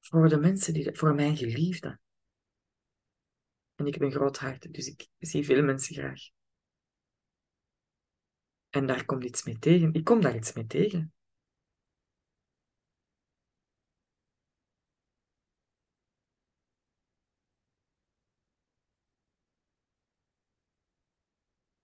voor 0.00 0.28
de 0.28 0.38
mensen, 0.38 0.72
die, 0.72 0.96
voor 0.96 1.14
mijn 1.14 1.36
geliefden. 1.36 2.00
En 3.74 3.86
ik 3.86 3.98
ben 3.98 4.10
groot 4.10 4.38
hart, 4.38 4.72
dus 4.72 4.86
ik 4.86 5.08
zie 5.18 5.44
veel 5.44 5.62
mensen 5.62 5.94
graag. 5.94 6.20
En 8.68 8.86
daar 8.86 9.04
komt 9.04 9.24
iets 9.24 9.44
mee 9.44 9.58
tegen. 9.58 9.92
Ik 9.92 10.04
kom 10.04 10.20
daar 10.20 10.36
iets 10.36 10.52
mee 10.52 10.66
tegen. 10.66 11.12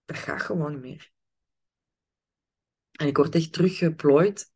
Dat 0.09 0.17
gaat 0.17 0.43
gewoon 0.43 0.73
niet 0.73 0.81
meer. 0.81 1.12
En 2.91 3.07
ik 3.07 3.17
word 3.17 3.35
echt 3.35 3.53
teruggeplooid 3.53 4.53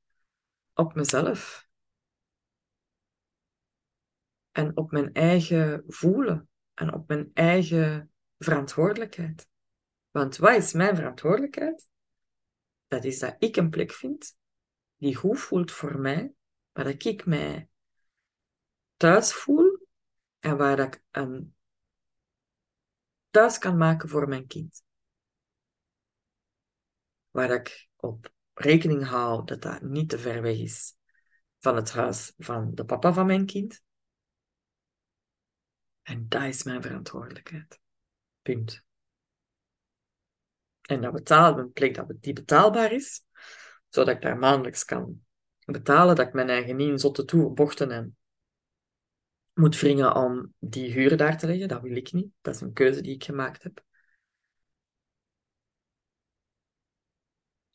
op 0.74 0.94
mezelf. 0.94 1.68
En 4.50 4.76
op 4.76 4.90
mijn 4.90 5.12
eigen 5.12 5.84
voelen. 5.86 6.48
En 6.74 6.94
op 6.94 7.08
mijn 7.08 7.30
eigen 7.34 8.12
verantwoordelijkheid. 8.38 9.48
Want 10.10 10.36
wat 10.36 10.56
is 10.56 10.72
mijn 10.72 10.96
verantwoordelijkheid? 10.96 11.88
Dat 12.86 13.04
is 13.04 13.18
dat 13.18 13.36
ik 13.38 13.56
een 13.56 13.70
plek 13.70 13.92
vind 13.92 14.36
die 14.96 15.14
goed 15.14 15.40
voelt 15.40 15.72
voor 15.72 15.98
mij, 15.98 16.34
waar 16.72 16.84
dat 16.84 17.04
ik 17.04 17.26
mij 17.26 17.68
thuis 18.96 19.32
voel 19.32 19.86
en 20.38 20.56
waar 20.56 20.76
dat 20.76 20.94
ik 20.94 21.04
een 21.10 21.54
thuis 23.28 23.58
kan 23.58 23.76
maken 23.76 24.08
voor 24.08 24.28
mijn 24.28 24.46
kind. 24.46 24.82
Waar 27.32 27.50
ik 27.50 27.88
op 27.96 28.32
rekening 28.54 29.04
hou 29.04 29.44
dat 29.44 29.62
dat 29.62 29.82
niet 29.82 30.08
te 30.08 30.18
ver 30.18 30.42
weg 30.42 30.58
is 30.58 30.96
van 31.58 31.76
het 31.76 31.92
huis 31.92 32.32
van 32.38 32.74
de 32.74 32.84
papa 32.84 33.12
van 33.12 33.26
mijn 33.26 33.46
kind. 33.46 33.82
En 36.02 36.28
dat 36.28 36.42
is 36.42 36.62
mijn 36.62 36.82
verantwoordelijkheid. 36.82 37.80
Punt. 38.42 38.84
En 40.82 41.00
dat 41.00 41.12
betalen, 41.12 41.58
een 41.58 41.72
plek 41.72 41.94
dat 41.94 42.12
die 42.20 42.32
betaalbaar 42.32 42.92
is, 42.92 43.24
zodat 43.88 44.14
ik 44.14 44.22
daar 44.22 44.38
maandelijks 44.38 44.84
kan 44.84 45.24
betalen, 45.64 46.16
dat 46.16 46.26
ik 46.26 46.32
mijn 46.32 46.48
eigen 46.48 46.76
niet 46.76 46.88
in 46.88 46.98
zotte 46.98 47.24
toerbochten 47.24 47.90
en 47.90 48.16
moet 49.54 49.80
wringen 49.80 50.14
om 50.14 50.54
die 50.58 50.92
huur 50.92 51.16
daar 51.16 51.38
te 51.38 51.46
leggen. 51.46 51.68
Dat 51.68 51.82
wil 51.82 51.96
ik 51.96 52.12
niet. 52.12 52.32
Dat 52.40 52.54
is 52.54 52.60
een 52.60 52.72
keuze 52.72 53.00
die 53.00 53.14
ik 53.14 53.24
gemaakt 53.24 53.62
heb. 53.62 53.84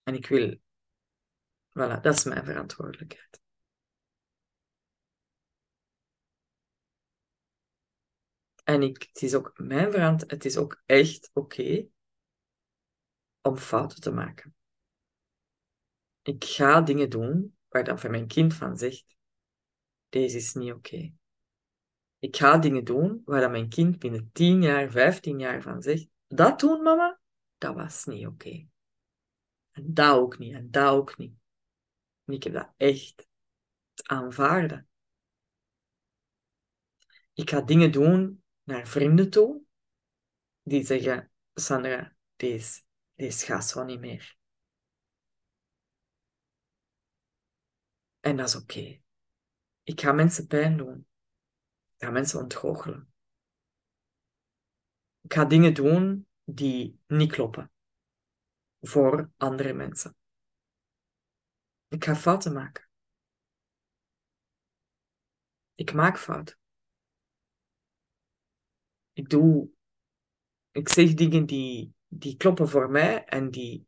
En 0.07 0.15
ik 0.15 0.27
wil 0.27 0.57
Voilà, 1.69 2.01
dat 2.01 2.15
is 2.15 2.23
mijn 2.23 2.45
verantwoordelijkheid. 2.45 3.41
En 8.63 8.81
ik, 8.81 9.01
het 9.01 9.21
is 9.21 9.35
ook 9.35 9.51
mijn 9.57 9.91
verantwoordelijkheid, 9.91 10.31
het 10.31 10.45
is 10.45 10.57
ook 10.57 10.81
echt 10.85 11.29
oké 11.33 11.87
om 13.41 13.57
fouten 13.57 14.01
te 14.01 14.11
maken. 14.11 14.55
Ik 16.21 16.43
ga 16.43 16.81
dingen 16.81 17.09
doen 17.09 17.57
waar 17.67 17.83
dan 17.83 17.99
mijn 18.11 18.27
kind 18.27 18.53
van 18.53 18.77
zegt, 18.77 19.15
deze 20.09 20.37
is 20.37 20.53
niet 20.53 20.73
oké. 20.73 21.13
Ik 22.19 22.35
ga 22.35 22.57
dingen 22.57 22.83
doen 22.83 23.21
waar 23.25 23.41
dan 23.41 23.51
mijn 23.51 23.69
kind 23.69 23.99
binnen 23.99 24.29
10 24.31 24.61
jaar, 24.61 24.91
15 24.91 25.39
jaar 25.39 25.61
van 25.61 25.81
zegt, 25.81 26.07
dat 26.27 26.59
doen 26.59 26.81
mama, 26.81 27.19
dat 27.57 27.75
was 27.75 28.05
niet 28.05 28.27
oké. 28.27 28.67
En 29.77 29.93
dat 29.93 30.17
ook 30.17 30.37
niet, 30.37 30.53
en 30.53 30.71
dat 30.71 30.93
ook 30.93 31.17
niet. 31.17 31.33
En 32.25 32.33
ik 32.33 32.43
heb 32.43 32.53
dat 32.53 32.73
echt 32.77 33.27
aanvaarden. 34.03 34.89
Ik 37.33 37.49
ga 37.49 37.61
dingen 37.61 37.91
doen 37.91 38.43
naar 38.63 38.87
vrienden 38.87 39.29
toe 39.29 39.61
die 40.61 40.83
zeggen: 40.83 41.31
Sandra, 41.53 42.15
deze, 42.35 42.81
deze 43.13 43.45
gaat 43.45 43.65
zo 43.65 43.83
niet 43.83 43.99
meer. 43.99 44.37
En 48.19 48.37
dat 48.37 48.47
is 48.47 48.55
oké. 48.55 49.01
Ik 49.83 50.01
ga 50.01 50.11
mensen 50.11 50.47
pijn 50.47 50.77
doen. 50.77 51.07
Ik 51.95 52.05
ga 52.05 52.11
mensen 52.11 52.39
ontgoochelen. 52.39 53.13
Ik 55.21 55.33
ga 55.33 55.45
dingen 55.45 55.73
doen 55.73 56.27
die 56.43 56.99
niet 57.07 57.31
kloppen 57.31 57.71
voor 58.81 59.31
andere 59.37 59.73
mensen. 59.73 60.15
Ik 61.87 62.03
ga 62.03 62.15
fouten 62.15 62.53
maken. 62.53 62.89
Ik 65.73 65.93
maak 65.93 66.17
fouten. 66.17 66.57
Ik 69.13 69.29
doe, 69.29 69.69
ik 70.71 70.89
zeg 70.89 71.13
dingen 71.13 71.45
die, 71.45 71.93
die 72.07 72.37
kloppen 72.37 72.69
voor 72.69 72.89
mij 72.89 73.25
en 73.25 73.51
die 73.51 73.87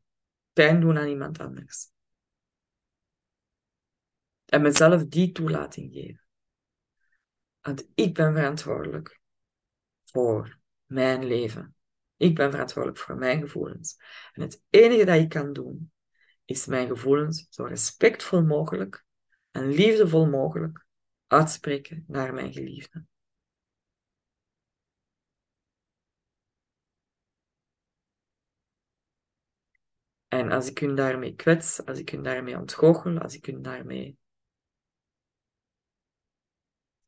pijn 0.54 0.82
doen 0.82 0.98
aan 0.98 1.08
iemand 1.08 1.40
anders. 1.40 1.92
En 4.46 4.62
mezelf 4.62 5.06
die 5.06 5.32
toelating 5.32 5.94
geven. 5.94 6.28
Want 7.62 7.90
ik 7.96 8.14
ben 8.14 8.34
verantwoordelijk 8.34 9.22
voor 10.04 10.60
mijn 10.86 11.26
leven. 11.26 11.76
Ik 12.20 12.36
ben 12.36 12.52
verantwoordelijk 12.52 13.00
voor 13.00 13.16
mijn 13.16 13.42
gevoelens. 13.42 13.98
En 14.34 14.42
het 14.42 14.64
enige 14.70 15.06
dat 15.06 15.20
ik 15.20 15.30
kan 15.30 15.54
doen, 15.54 15.92
is 16.46 16.66
mijn 16.66 16.88
gevoelens 16.88 17.48
zo 17.50 17.64
respectvol 17.64 18.44
mogelijk 18.44 19.06
en 19.52 19.68
liefdevol 19.68 20.30
mogelijk 20.30 20.86
uitspreken 21.28 22.04
naar 22.08 22.34
mijn 22.34 22.54
geliefde. 22.54 23.06
En 30.28 30.52
als 30.52 30.70
ik 30.70 30.78
hun 30.78 30.96
daarmee 30.96 31.36
kwets, 31.36 31.86
als 31.86 32.00
ik 32.00 32.10
hun 32.10 32.24
daarmee 32.24 32.58
ontgoochel, 32.58 33.20
als 33.20 33.36
ik 33.36 33.46
hun 33.46 33.62
daarmee. 33.62 34.18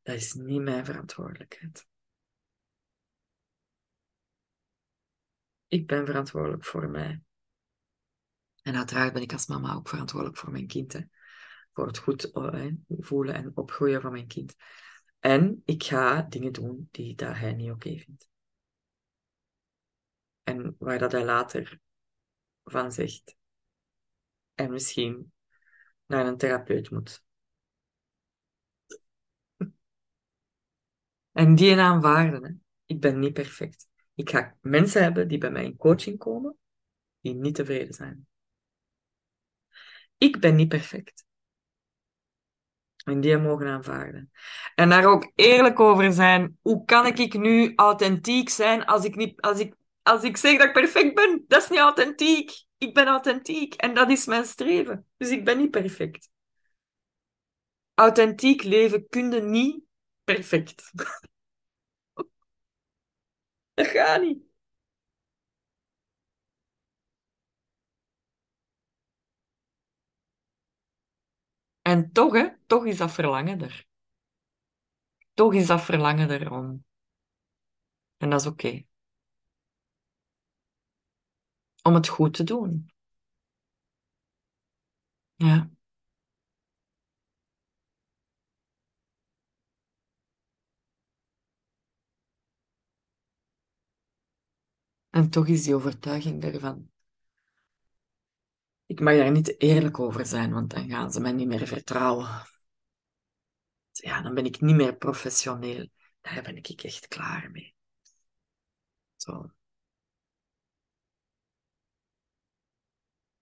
Dat 0.02 0.14
is 0.14 0.32
niet 0.32 0.62
mijn 0.62 0.84
verantwoordelijkheid. 0.84 1.90
Ik 5.72 5.86
ben 5.86 6.06
verantwoordelijk 6.06 6.64
voor 6.64 6.88
mij. 6.88 7.22
En 8.62 8.76
uiteraard 8.76 9.12
ben 9.12 9.22
ik 9.22 9.32
als 9.32 9.46
mama 9.46 9.74
ook 9.74 9.88
verantwoordelijk 9.88 10.38
voor 10.38 10.50
mijn 10.50 10.66
kind. 10.66 11.06
Voor 11.72 11.86
het 11.86 11.98
goed 11.98 12.32
eh, 12.32 12.66
voelen 12.88 13.34
en 13.34 13.52
opgroeien 13.54 14.00
van 14.00 14.12
mijn 14.12 14.26
kind. 14.26 14.54
En 15.18 15.62
ik 15.64 15.82
ga 15.82 16.22
dingen 16.22 16.52
doen 16.52 16.88
die 16.90 17.14
dat 17.14 17.36
hij 17.36 17.52
niet 17.52 17.70
oké 17.70 17.98
vindt. 17.98 18.28
En 20.42 20.76
waar 20.78 20.98
dat 20.98 21.12
hij 21.12 21.24
later 21.24 21.80
van 22.64 22.92
zegt. 22.92 23.36
En 24.54 24.70
misschien 24.70 25.32
naar 26.06 26.26
een 26.26 26.36
therapeut 26.36 26.90
moet. 26.90 27.24
En 31.32 31.54
die 31.54 31.76
aanvaarden. 31.76 32.44
Hè. 32.44 32.50
Ik 32.84 33.00
ben 33.00 33.18
niet 33.18 33.32
perfect. 33.32 33.90
Ik 34.22 34.30
ga 34.30 34.56
mensen 34.60 35.02
hebben 35.02 35.28
die 35.28 35.38
bij 35.38 35.50
mij 35.50 35.64
in 35.64 35.76
coaching 35.76 36.18
komen, 36.18 36.56
die 37.20 37.34
niet 37.34 37.54
tevreden 37.54 37.94
zijn. 37.94 38.26
Ik 40.18 40.40
ben 40.40 40.54
niet 40.54 40.68
perfect. 40.68 41.24
En 43.04 43.20
die 43.20 43.36
mogen 43.36 43.66
aanvaarden. 43.66 44.32
En 44.74 44.88
daar 44.88 45.04
ook 45.04 45.32
eerlijk 45.34 45.80
over 45.80 46.12
zijn. 46.12 46.58
Hoe 46.60 46.84
kan 46.84 47.06
ik 47.06 47.38
nu 47.38 47.72
authentiek 47.76 48.48
zijn 48.48 48.84
als 48.84 49.04
ik, 49.04 49.16
niet, 49.16 49.40
als 49.40 49.58
ik, 49.58 49.74
als 50.02 50.22
ik 50.22 50.36
zeg 50.36 50.58
dat 50.58 50.66
ik 50.66 50.72
perfect 50.72 51.14
ben? 51.14 51.44
Dat 51.48 51.62
is 51.62 51.68
niet 51.68 51.78
authentiek. 51.78 52.64
Ik 52.78 52.94
ben 52.94 53.06
authentiek 53.06 53.74
en 53.74 53.94
dat 53.94 54.10
is 54.10 54.26
mijn 54.26 54.44
streven. 54.44 55.06
Dus 55.16 55.30
ik 55.30 55.44
ben 55.44 55.58
niet 55.58 55.70
perfect. 55.70 56.30
Authentiek 57.94 58.62
leven 58.62 59.08
kun 59.08 59.30
je 59.30 59.40
niet 59.40 59.82
perfect. 60.24 60.90
Dat 63.84 64.20
niet. 64.20 64.42
En 71.82 72.12
toch, 72.12 72.32
hè, 72.32 72.48
toch 72.66 72.86
is 72.86 72.96
dat 72.96 73.12
verlangen 73.12 73.60
er. 73.62 73.86
Toch 75.34 75.54
is 75.54 75.66
dat 75.66 75.82
verlangen 75.82 76.30
er 76.30 76.52
om. 76.52 76.84
En 78.16 78.30
dat 78.30 78.40
is 78.40 78.46
oké. 78.46 78.84
Om 81.82 81.94
het 81.94 82.08
goed 82.08 82.34
te 82.34 82.44
doen. 82.44 82.90
Ja. 85.36 85.70
En 95.12 95.30
toch 95.30 95.46
is 95.46 95.64
die 95.64 95.74
overtuiging 95.74 96.44
ervan. 96.44 96.90
Ik 98.86 99.00
mag 99.00 99.16
daar 99.16 99.30
niet 99.30 99.60
eerlijk 99.60 99.98
over 99.98 100.26
zijn, 100.26 100.52
want 100.52 100.70
dan 100.70 100.88
gaan 100.88 101.12
ze 101.12 101.20
mij 101.20 101.32
niet 101.32 101.46
meer 101.46 101.66
vertrouwen. 101.66 102.46
Ja, 103.90 104.22
dan 104.22 104.34
ben 104.34 104.44
ik 104.44 104.60
niet 104.60 104.74
meer 104.74 104.96
professioneel. 104.96 105.88
Daar 106.20 106.42
ben 106.42 106.56
ik 106.56 106.68
echt 106.82 107.08
klaar 107.08 107.50
mee. 107.50 107.74
Zo. 109.16 109.50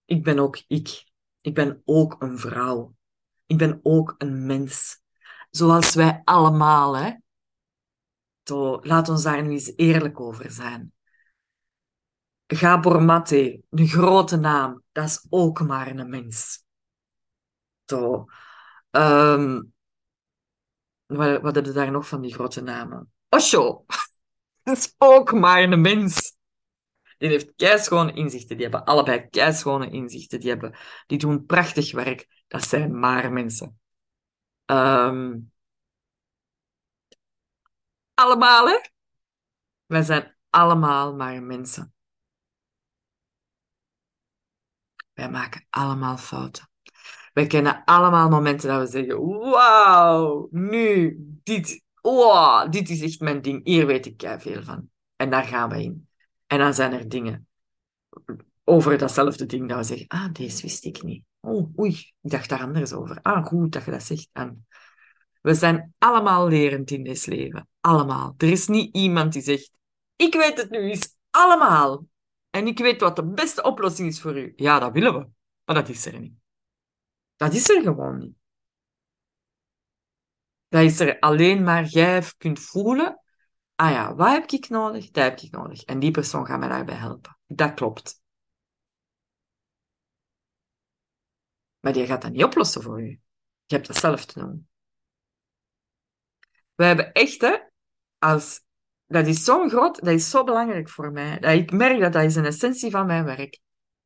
Ik 0.05 0.23
ben 0.25 0.39
ook 0.39 0.63
ik. 0.67 1.05
Ik 1.41 1.55
ben 1.55 1.83
ook 1.85 2.23
een 2.23 2.39
vrouw. 2.39 2.97
Ik 3.47 3.59
ben 3.59 3.81
ook 3.83 4.15
een 4.19 4.47
mens. 4.47 5.01
Zoals 5.51 5.95
wij 5.95 6.21
allemaal, 6.25 6.97
hè. 6.97 7.15
Zo, 8.43 8.81
laat 8.83 9.09
ons 9.09 9.23
daar 9.23 9.43
nu 9.43 9.51
eens 9.51 9.73
eerlijk 9.77 10.21
over 10.21 10.51
zijn. 10.51 10.93
Gabor 12.53 13.03
Mate, 13.03 13.63
een 13.71 13.89
grote 13.89 14.37
naam, 14.37 14.83
dat 14.93 15.05
is 15.05 15.27
ook 15.29 15.61
maar 15.61 15.87
een 15.87 16.11
mens. 16.11 16.65
Zo. 17.85 18.25
Um, 18.91 19.73
wat, 21.07 21.41
wat 21.41 21.55
hadden 21.55 21.75
daar 21.75 21.91
nog 21.91 22.09
van 22.09 22.21
die 22.21 22.35
grote 22.35 22.63
namen? 22.63 23.13
Osho, 23.29 23.85
dat 24.63 24.77
is 24.77 24.95
ook 24.99 25.33
maar 25.33 25.63
een 25.63 25.81
mens. 25.81 26.37
Die 27.19 27.29
heeft 27.29 27.53
keischone 27.57 28.13
inzichten. 28.13 28.57
Die 28.57 28.67
hebben 28.67 28.85
allebei 28.85 29.29
keischone 29.29 29.91
inzichten. 29.91 30.41
Die, 30.41 30.49
hebben, 30.49 30.75
die 31.07 31.19
doen 31.19 31.47
prachtig 31.47 31.93
werk. 31.93 32.45
Dat 32.49 32.63
zijn 32.63 32.99
maar 32.99 33.33
mensen. 33.33 33.81
Um, 34.67 35.53
allemaal, 38.15 38.67
hè? 38.69 38.81
Wij 39.87 40.03
zijn 40.03 40.37
allemaal 40.51 41.15
maar 41.15 41.43
mensen. 41.43 41.95
Wij 45.21 45.31
maken 45.31 45.67
allemaal 45.71 46.17
fouten. 46.17 46.69
Wij 47.33 47.47
kennen 47.47 47.83
allemaal 47.85 48.29
momenten 48.29 48.69
dat 48.69 48.81
we 48.81 48.87
zeggen: 48.87 49.27
Wauw, 49.27 50.49
nu, 50.51 51.17
dit, 51.43 51.83
wow, 52.01 52.73
dit 52.73 52.91
is 52.91 53.03
echt 53.03 53.21
mijn 53.21 53.43
ding. 53.43 53.65
Hier 53.65 53.87
weet 53.87 54.07
ik 54.07 54.37
veel 54.39 54.63
van. 54.63 54.91
En 55.17 55.31
daar 55.31 55.45
gaan 55.45 55.69
we 55.69 55.83
in. 55.83 56.09
En 56.47 56.59
dan 56.59 56.75
zijn 56.75 56.93
er 56.93 57.09
dingen 57.09 57.49
over 58.65 58.99
datzelfde 58.99 59.47
ding 59.47 59.69
dat 59.69 59.79
we 59.79 59.85
zeggen: 59.85 60.07
Ah, 60.09 60.33
deze 60.33 60.63
wist 60.63 60.85
ik 60.85 61.03
niet. 61.03 61.25
Oh, 61.41 61.79
oei, 61.79 61.93
ik 62.21 62.31
dacht 62.31 62.49
daar 62.49 62.63
anders 62.63 62.93
over. 62.93 63.19
Ah, 63.23 63.47
goed 63.47 63.73
dat 63.73 63.85
je 63.85 63.91
dat 63.91 64.03
zegt. 64.03 64.29
En 64.33 64.67
we 65.41 65.55
zijn 65.55 65.95
allemaal 65.99 66.49
lerend 66.49 66.91
in 66.91 67.05
dit 67.05 67.27
leven. 67.27 67.69
Allemaal. 67.81 68.35
Er 68.39 68.51
is 68.51 68.69
niet 68.69 68.97
iemand 68.97 69.33
die 69.33 69.43
zegt: 69.43 69.71
Ik 70.17 70.35
weet 70.35 70.57
het 70.57 70.71
nu 70.71 70.79
eens 70.79 71.15
allemaal. 71.31 72.05
En 72.51 72.67
ik 72.67 72.79
weet 72.79 73.01
wat 73.01 73.17
de 73.17 73.27
beste 73.27 73.63
oplossing 73.63 74.09
is 74.09 74.21
voor 74.21 74.39
u. 74.39 74.53
Ja, 74.57 74.79
dat 74.79 74.93
willen 74.93 75.19
we. 75.19 75.29
Maar 75.65 75.75
dat 75.75 75.89
is 75.89 76.07
er 76.07 76.21
niet. 76.21 76.35
Dat 77.37 77.55
is 77.55 77.69
er 77.69 77.83
gewoon 77.83 78.19
niet. 78.19 78.35
Dat 80.69 80.83
is 80.83 81.01
er 81.01 81.19
alleen 81.19 81.63
maar 81.63 81.85
jij 81.85 82.23
kunt 82.39 82.61
voelen. 82.61 83.23
Ah 83.75 83.91
ja, 83.91 84.15
wat 84.15 84.31
heb 84.31 84.51
ik 84.51 84.69
nodig? 84.69 85.11
Dat 85.11 85.25
heb 85.25 85.39
ik 85.39 85.51
nodig. 85.51 85.83
En 85.83 85.99
die 85.99 86.11
persoon 86.11 86.47
gaat 86.47 86.59
mij 86.59 86.69
daarbij 86.69 86.95
helpen. 86.95 87.39
Dat 87.47 87.75
klopt. 87.75 88.23
Maar 91.81 91.93
die 91.93 92.07
gaat 92.07 92.23
dat 92.23 92.33
niet 92.33 92.45
oplossen 92.45 92.83
voor 92.83 93.01
u. 93.03 93.21
Je 93.67 93.75
hebt 93.75 93.87
dat 93.87 93.97
zelf 93.97 94.25
te 94.25 94.41
doen. 94.41 94.69
We 96.75 96.85
hebben 96.85 97.13
echt, 97.13 97.41
hè, 97.41 97.59
als 98.19 98.63
dat 99.11 99.27
is 99.27 99.45
zo 99.45 99.69
groot, 99.69 100.05
dat 100.05 100.15
is 100.15 100.31
zo 100.31 100.45
belangrijk 100.45 100.89
voor 100.89 101.13
mij. 101.13 101.39
Dat 101.39 101.53
ik 101.53 101.73
merk 101.73 102.01
dat 102.01 102.13
dat 102.13 102.23
is 102.23 102.37
een 102.37 102.45
essentie 102.45 102.91
van 102.91 103.07
mijn 103.07 103.25
werk. 103.25 103.61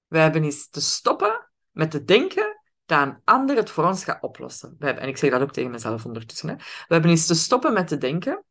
We 0.06 0.18
hebben 0.18 0.44
eens 0.44 0.68
te 0.68 0.80
stoppen 0.80 1.50
met 1.70 1.90
te 1.90 2.04
denken 2.04 2.60
dat 2.84 3.02
een 3.02 3.20
ander 3.24 3.56
het 3.56 3.70
voor 3.70 3.84
ons 3.84 4.04
gaat 4.04 4.22
oplossen. 4.22 4.76
Hebben, 4.78 5.02
en 5.02 5.08
ik 5.08 5.16
zeg 5.16 5.30
dat 5.30 5.40
ook 5.40 5.52
tegen 5.52 5.70
mezelf 5.70 6.04
ondertussen. 6.04 6.48
Hè. 6.48 6.54
We 6.56 6.94
hebben 6.94 7.10
eens 7.10 7.26
te 7.26 7.34
stoppen 7.34 7.72
met 7.72 7.88
te 7.88 7.98
denken 7.98 8.44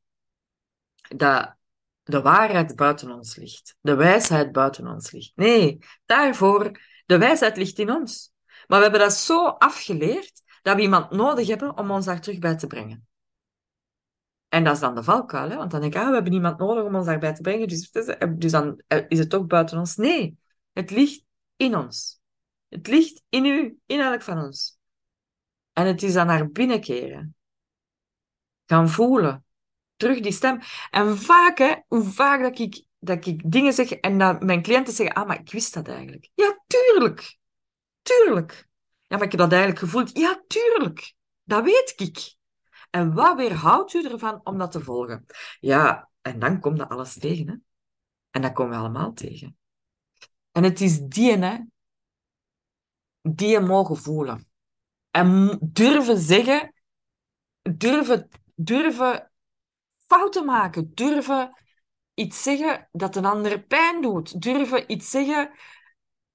dat 1.16 1.56
de 2.04 2.22
waarheid 2.22 2.76
buiten 2.76 3.12
ons 3.12 3.36
ligt. 3.36 3.76
De 3.82 3.96
wijsheid 3.96 4.52
buiten 4.52 4.88
ons 4.88 5.12
ligt. 5.12 5.32
Nee, 5.36 5.80
daarvoor, 6.06 6.80
de 7.06 7.18
wijsheid 7.18 7.58
ligt 7.58 7.80
in 7.80 7.92
ons. 7.92 8.32
Maar 8.68 8.78
we 8.78 8.84
hebben 8.84 9.02
dat 9.02 9.14
zo 9.14 9.46
afgeleerd 9.46 10.42
dat 10.62 10.76
we 10.76 10.82
iemand 10.82 11.12
nodig 11.12 11.48
hebben 11.48 11.78
om 11.78 11.92
ons 11.92 12.06
daar 12.06 12.22
terug 12.22 12.40
bij 12.40 12.58
te 12.58 12.68
brengen. 12.68 13.08
En 14.54 14.64
dat 14.64 14.74
is 14.74 14.80
dan 14.80 14.96
de 14.96 15.04
valkuil, 15.04 15.50
hè? 15.50 15.56
want 15.56 15.72
dan 15.72 15.82
denk 15.82 15.94
ik, 15.94 16.00
ah, 16.00 16.08
we 16.08 16.14
hebben 16.14 16.34
iemand 16.34 16.58
nodig 16.58 16.84
om 16.84 16.96
ons 16.96 17.06
daarbij 17.06 17.34
te 17.34 17.42
brengen, 17.42 17.68
dus, 17.68 17.92
dus 18.38 18.52
dan 18.52 18.82
eh, 18.88 19.06
is 19.08 19.20
het 19.20 19.30
toch 19.30 19.46
buiten 19.46 19.78
ons. 19.78 19.96
Nee, 19.96 20.38
het 20.74 20.92
ligt 20.92 21.24
in 21.56 21.76
ons. 21.76 22.20
Het 22.68 22.88
ligt 22.88 23.24
in 23.30 23.46
u, 23.46 23.78
in 23.86 24.00
elk 24.00 24.22
van 24.22 24.44
ons. 24.44 24.78
En 25.72 25.88
het 25.88 26.04
is 26.04 26.14
dan 26.14 26.28
naar 26.28 26.50
binnen 26.52 26.82
keren. 26.82 27.36
Gaan 28.66 28.90
voelen. 28.90 29.46
Terug 29.96 30.20
die 30.20 30.32
stem. 30.32 30.60
En 30.90 31.18
vaak, 31.18 31.58
hè, 31.58 31.74
hoe 31.88 32.04
vaak 32.04 32.42
dat 32.42 32.60
ik, 32.60 32.86
dat 33.00 33.26
ik 33.26 33.52
dingen 33.52 33.74
zeg 33.74 33.92
en 33.92 34.18
dat 34.18 34.44
mijn 34.44 34.62
cliënten 34.62 34.94
zeggen, 34.94 35.16
ah, 35.16 35.28
maar 35.28 35.40
ik 35.40 35.52
wist 35.52 35.74
dat 35.74 35.88
eigenlijk. 35.88 36.30
Ja, 36.34 36.64
tuurlijk. 36.68 37.38
Tuurlijk. 38.02 38.68
Ja, 39.02 39.18
maar 39.18 39.26
ik 39.26 39.32
heb 39.32 39.42
dat 39.42 39.52
eigenlijk 39.52 39.82
gevoeld. 39.82 40.18
Ja, 40.18 40.44
tuurlijk. 40.48 41.14
Dat 41.44 41.64
weet 41.64 41.94
ik. 41.96 42.42
En 42.94 43.14
wat 43.14 43.36
weerhoudt 43.36 43.94
u 43.94 44.04
ervan 44.04 44.42
om 44.44 44.58
dat 44.58 44.72
te 44.72 44.82
volgen? 44.82 45.26
Ja, 45.60 46.10
en 46.22 46.40
dan 46.40 46.60
komt 46.60 46.78
dat 46.78 46.90
alles 46.90 47.20
tegen, 47.20 47.48
hè. 47.48 47.56
En 48.30 48.42
dat 48.42 48.54
komen 48.54 48.74
we 48.74 48.80
allemaal 48.80 49.14
tegen. 49.14 49.58
En 50.52 50.64
het 50.64 50.82
is 50.82 51.00
die, 51.00 51.38
hè, 51.38 51.58
die 53.22 53.48
je 53.48 53.60
mogen 53.60 53.98
voelen. 53.98 54.50
En 55.12 55.60
durven 55.62 56.18
zeggen, 56.18 56.74
durven, 57.62 58.30
durven 58.56 59.32
fouten 60.06 60.46
maken, 60.46 60.94
durven 60.94 61.64
iets 62.14 62.44
zeggen 62.44 62.90
dat 62.92 63.16
een 63.16 63.26
ander 63.26 63.64
pijn 63.64 64.02
doet, 64.02 64.42
durven 64.42 64.92
iets 64.92 65.10
zeggen 65.10 65.52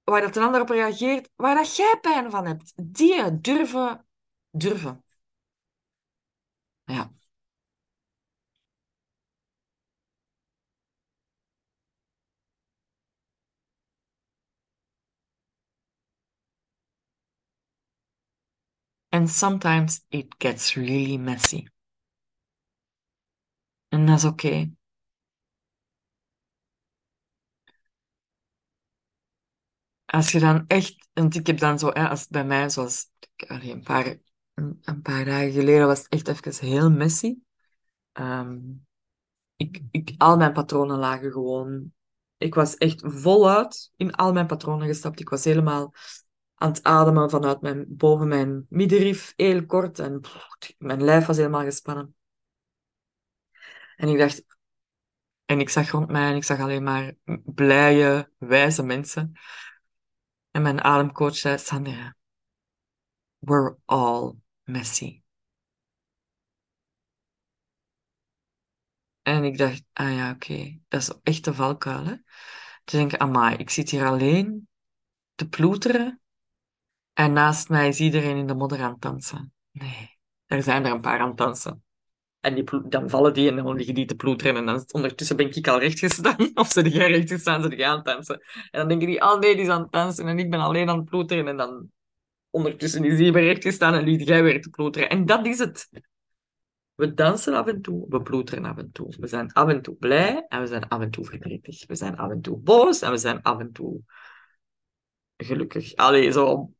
waar 0.05 0.21
dat 0.21 0.37
een 0.37 0.42
ander 0.42 0.61
op 0.61 0.68
reageert, 0.68 1.31
waar 1.37 1.55
dat 1.55 1.77
jij 1.77 1.99
pijn 2.01 2.31
van 2.31 2.47
hebt. 2.47 2.73
Die 2.77 3.40
durven, 3.40 4.07
durven. 4.51 5.03
Ja. 6.88 7.11
And 19.12 19.29
sometimes 19.29 20.01
it 20.11 20.38
gets 20.38 20.74
really 20.74 21.18
messy. 21.18 21.66
En 23.88 24.07
dat 24.07 24.16
is 24.18 24.24
oké. 24.24 24.70
Als 30.07 30.33
je 30.33 30.38
dan 30.40 30.64
echt, 30.66 31.09
want 31.12 31.35
ik 31.37 31.46
heb 31.46 31.59
dan 31.59 31.79
zo, 31.79 31.88
hè, 31.92 32.09
als 32.09 32.27
bij 32.29 32.44
mij, 32.44 32.70
zoals 32.70 33.07
een, 33.37 33.83
paar, 33.83 34.16
een, 34.59 35.03
paar 35.03 35.25
dagen 35.25 35.53
geleden, 35.53 35.87
was 35.87 35.99
het 35.99 36.09
echt 36.09 36.29
even 36.29 36.66
heel 36.66 36.90
messy. 36.90 37.37
Ehm, 38.12 38.59
ik, 39.57 39.83
ik, 39.90 40.14
al 40.16 40.37
mijn 40.37 40.53
patronen 40.53 40.99
lagen 40.99 41.33
gewoon. 41.33 41.92
Ik 42.37 42.55
was 42.55 42.77
echt 42.77 43.03
voluit 43.05 43.92
in 43.97 44.14
al 44.14 44.33
mijn 44.33 44.47
patronen 44.47 44.87
gestapt. 44.87 45.21
Ik 45.21 45.29
was 45.29 45.44
helemaal 45.44 45.94
aan 46.55 46.71
het 46.71 46.83
ademen 46.83 47.31
vanuit 47.31 47.61
mijn, 47.61 47.85
boven 47.88 48.29
mijn 48.29 48.66
middenrif, 48.68 49.33
heel 49.37 49.66
kort. 49.66 49.99
En 49.99 50.21
mijn 50.79 51.05
lijf 51.05 51.27
was 51.27 51.37
helemaal 51.37 51.64
gespannen. 51.64 52.14
En 53.97 54.09
ik 54.09 54.18
dacht, 54.18 54.44
en 55.44 55.61
ik 55.61 55.68
zag 55.68 55.90
rond 55.90 56.09
mij 56.09 56.31
en 56.31 56.37
ik 56.37 56.44
zag 56.44 56.61
alleen 56.61 56.83
maar 56.83 57.14
blije, 57.44 58.33
wijze 58.38 58.83
mensen. 58.83 59.33
En 60.51 60.62
mijn 60.62 60.83
ademcoach 60.83 61.37
zei, 61.37 61.59
Sandra, 61.59 62.16
we're 63.38 63.77
all 63.85 64.35
messy. 64.69 65.23
En 69.23 69.45
ik 69.45 69.59
dacht, 69.59 69.85
ah 69.93 70.15
ja, 70.15 70.31
oké, 70.31 70.79
dat 70.89 71.01
is 71.01 71.13
echt 71.23 71.45
de 71.45 71.55
valkuil, 71.55 72.05
hè. 72.05 72.15
Te 72.85 72.97
denken, 72.97 73.21
amai, 73.21 73.57
ik 73.57 73.71
zit 73.71 73.91
hier 73.91 74.07
alleen 74.07 74.69
te 75.35 75.49
ploeteren 75.49 76.21
en 77.13 77.33
naast 77.33 77.69
mij 77.69 77.89
is 77.89 78.01
iedereen 78.01 78.37
in 78.37 78.47
de 78.47 78.55
modder 78.55 78.83
aan 78.83 78.93
het 78.93 79.01
dansen. 79.01 79.53
Nee, 79.71 80.19
er 80.47 80.63
zijn 80.63 80.85
er 80.85 80.93
een 80.93 81.01
paar 81.01 81.21
aan 81.21 81.29
het 81.29 81.37
dansen. 81.37 81.83
En 82.41 82.55
die, 82.55 82.89
dan 82.89 83.11
vallen 83.11 83.35
die 83.35 83.49
en 83.51 83.57
dan 83.57 83.77
liggen 83.77 83.95
die 83.95 84.05
te 84.05 84.15
ploeteren. 84.15 84.57
En 84.57 84.67
dan 84.67 84.85
ondertussen 84.91 85.37
ben 85.37 85.57
ik 85.57 85.69
al 85.69 85.79
recht 85.79 85.99
gestaan. 85.99 86.51
Of 86.55 86.69
ze 86.69 86.89
jij 86.89 87.11
recht 87.11 87.31
gestaan, 87.31 87.63
ze 87.63 87.87
aan 87.87 87.97
het 87.97 88.05
dansen. 88.05 88.41
En 88.71 88.79
dan 88.79 88.89
denken 88.89 89.07
die, 89.07 89.23
oh 89.23 89.39
nee, 89.39 89.55
die 89.55 89.65
is 89.65 89.71
aan 89.71 89.83
het 89.83 89.93
dansen. 89.93 90.27
En 90.27 90.39
ik 90.39 90.51
ben 90.51 90.61
alleen 90.61 90.89
aan 90.89 90.97
het 90.97 91.05
ploeteren. 91.05 91.49
En 91.49 91.57
dan 91.57 91.91
ondertussen 92.51 93.05
is 93.05 93.17
die 93.17 93.33
weer 93.33 93.45
recht 93.45 93.63
gestaan 93.63 93.95
en 93.95 94.05
liet 94.05 94.29
jij 94.29 94.43
weer 94.43 94.63
te 94.63 94.71
ploeteren. 94.71 95.09
En 95.09 95.27
dat 95.27 95.47
is 95.47 95.59
het. 95.59 95.89
We 96.95 97.15
dansen 97.15 97.55
af 97.55 97.67
en 97.67 97.83
toe, 97.83 98.07
we 98.09 98.23
ploeteren 98.23 98.65
af 98.65 98.77
en 98.77 98.93
toe. 98.93 99.15
We 99.19 99.27
zijn 99.27 99.53
af 99.53 99.69
en 99.69 99.83
toe 99.83 99.95
blij 99.95 100.47
en 100.49 100.61
we 100.61 100.67
zijn 100.67 100.89
af 100.89 101.01
en 101.01 101.11
toe 101.11 101.25
verdrietig. 101.25 101.87
We 101.87 101.95
zijn 101.95 102.17
af 102.17 102.31
en 102.31 102.41
toe 102.41 102.57
boos 102.57 103.01
en 103.01 103.11
we 103.11 103.19
zijn 103.19 103.43
af 103.43 103.59
en 103.59 103.73
toe 103.73 104.03
gelukkig. 105.37 105.95
Allee, 105.95 106.33
zo. 106.33 106.73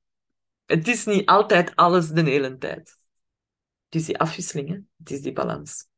Het 0.64 0.88
is 0.88 1.04
niet 1.04 1.26
altijd 1.26 1.76
alles 1.76 2.09
de 2.09 2.22
hele 2.22 2.59
tijd. 2.59 2.98
Het 3.85 3.94
is 4.00 4.07
die 4.07 4.18
afwisseling, 4.18 4.68
hè? 4.68 4.78
het 4.98 5.11
is 5.11 5.20
die 5.22 5.33
balans. 5.33 5.88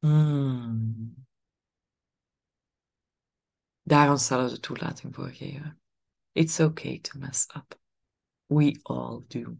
Hmm. 0.00 1.07
Daar 3.88 4.10
onszelf 4.10 4.50
de 4.50 4.60
toelating 4.60 5.14
voor 5.14 5.28
geven. 5.28 5.80
It's 6.32 6.60
okay 6.60 6.98
to 7.00 7.18
mess 7.18 7.46
up. 7.56 7.80
We 8.46 8.80
all 8.82 9.24
do. 9.28 9.56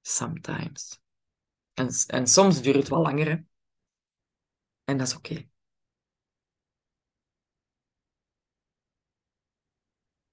Sometimes. 0.00 1.00
En, 1.74 1.88
en 2.06 2.26
soms 2.26 2.62
duurt 2.62 2.76
het 2.76 2.88
wel 2.88 3.02
langer. 3.02 3.26
Hè? 3.26 3.36
En 4.84 4.98
dat 4.98 5.06
is 5.06 5.16
oké. 5.16 5.48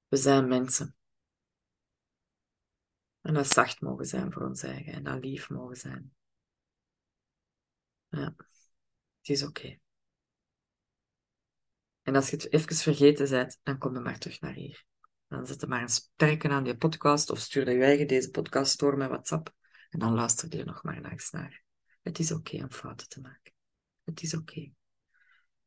We 0.08 0.18
zijn 0.18 0.48
mensen. 0.48 0.96
En 3.22 3.34
dat 3.34 3.48
zacht 3.48 3.82
mogen 3.82 4.06
zijn 4.06 4.32
voor 4.32 4.46
ons 4.46 4.64
eigen. 4.64 4.94
En 4.94 5.04
dat 5.04 5.24
lief 5.24 5.50
mogen 5.50 5.76
zijn. 5.78 6.16
Ja, 8.10 8.36
het 9.20 9.30
is 9.30 9.44
oké. 9.44 9.81
En 12.02 12.16
als 12.16 12.30
je 12.30 12.36
het 12.36 12.52
even 12.52 12.76
vergeten 12.76 13.30
bent, 13.30 13.60
dan 13.64 13.78
kom 13.78 13.94
je 13.94 14.00
maar 14.00 14.18
terug 14.18 14.40
naar 14.40 14.54
hier. 14.54 14.84
Dan 15.28 15.48
zet 15.48 15.62
je 15.62 15.68
maar 15.68 15.82
een 15.82 15.90
sterken 15.90 16.52
aan 16.52 16.66
je 16.66 16.78
podcast 16.78 17.30
of 17.30 17.40
stuur 17.40 17.70
je 17.72 18.06
deze 18.06 18.30
podcast 18.30 18.80
door 18.80 18.98
met 18.98 19.10
WhatsApp. 19.10 19.54
En 19.90 20.00
dan 20.00 20.14
luister 20.14 20.58
je 20.58 20.64
nog 20.64 20.84
maar 20.84 21.12
eens 21.12 21.32
naar. 21.32 21.64
Het 22.02 22.20
is 22.20 22.32
oké 22.32 22.58
om 22.64 22.72
fouten 22.72 23.10
te 23.10 23.22
maken. 23.22 23.54
Het 24.04 24.22
is 24.22 24.34
oké. 24.34 24.52
Okay. 24.52 24.74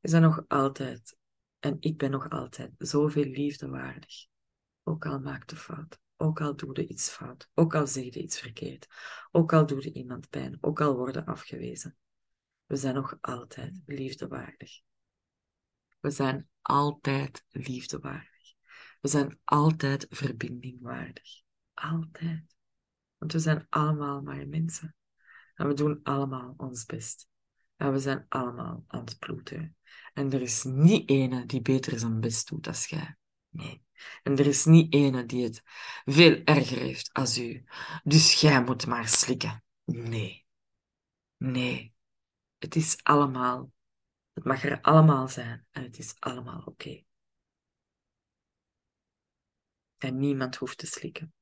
Zijn 0.00 0.22
nog 0.22 0.44
altijd, 0.48 1.16
en 1.58 1.76
ik 1.80 1.98
ben 1.98 2.10
nog 2.10 2.28
altijd, 2.28 2.70
zoveel 2.78 3.24
liefde 3.24 3.68
waardig. 3.68 4.26
Ook 4.82 5.06
al 5.06 5.18
maakt 5.18 5.50
de 5.50 5.56
fout. 5.56 5.98
Ook 6.16 6.40
al 6.40 6.56
doe 6.56 6.80
je 6.80 6.86
iets 6.86 7.10
fout. 7.10 7.48
Ook 7.54 7.74
al 7.74 7.86
zeg 7.86 8.04
je 8.04 8.22
iets 8.22 8.38
verkeerd. 8.38 8.86
Ook 9.30 9.52
al 9.52 9.66
doe 9.66 9.82
je 9.82 9.92
iemand 9.92 10.28
pijn. 10.28 10.58
Ook 10.60 10.80
al 10.80 10.96
worden 10.96 11.24
afgewezen. 11.24 11.96
We 12.66 12.76
zijn 12.76 12.94
nog 12.94 13.18
altijd 13.20 13.80
liefdewaardig. 13.86 14.80
We 16.04 16.10
zijn 16.10 16.48
altijd 16.62 17.44
liefdewaardig. 17.50 18.54
We 19.00 19.08
zijn 19.08 19.38
altijd 19.44 20.06
verbindingwaardig. 20.10 21.42
Altijd. 21.74 22.56
Want 23.18 23.32
we 23.32 23.38
zijn 23.38 23.66
allemaal 23.68 24.22
maar 24.22 24.48
mensen. 24.48 24.94
En 25.54 25.68
we 25.68 25.74
doen 25.74 26.00
allemaal 26.02 26.54
ons 26.56 26.84
best. 26.84 27.28
En 27.76 27.92
we 27.92 27.98
zijn 27.98 28.26
allemaal 28.28 28.84
aan 28.86 29.00
het 29.00 29.18
ploeteren. 29.18 29.76
En 30.12 30.32
er 30.32 30.40
is 30.40 30.64
niet 30.64 31.10
ene 31.10 31.46
die 31.46 31.62
beter 31.62 31.98
zijn 31.98 32.20
best 32.20 32.48
doet 32.48 32.66
als 32.66 32.86
jij. 32.86 33.16
Nee. 33.48 33.84
En 34.22 34.38
er 34.38 34.46
is 34.46 34.64
niet 34.64 34.94
ene 34.94 35.26
die 35.26 35.44
het 35.44 35.62
veel 36.04 36.42
erger 36.44 36.78
heeft 36.78 37.12
als 37.12 37.38
u. 37.38 37.64
Dus 38.02 38.40
jij 38.40 38.62
moet 38.64 38.86
maar 38.86 39.08
slikken. 39.08 39.64
Nee. 39.84 40.46
Nee. 41.36 41.94
Het 42.58 42.76
is 42.76 43.02
allemaal. 43.02 43.72
Het 44.34 44.44
mag 44.44 44.64
er 44.64 44.80
allemaal 44.80 45.28
zijn 45.28 45.66
en 45.70 45.82
het 45.82 45.98
is 45.98 46.20
allemaal 46.20 46.62
oké. 46.64 47.04
En 49.98 50.18
niemand 50.18 50.56
hoeft 50.56 50.78
te 50.78 50.86
slikken. 50.86 51.34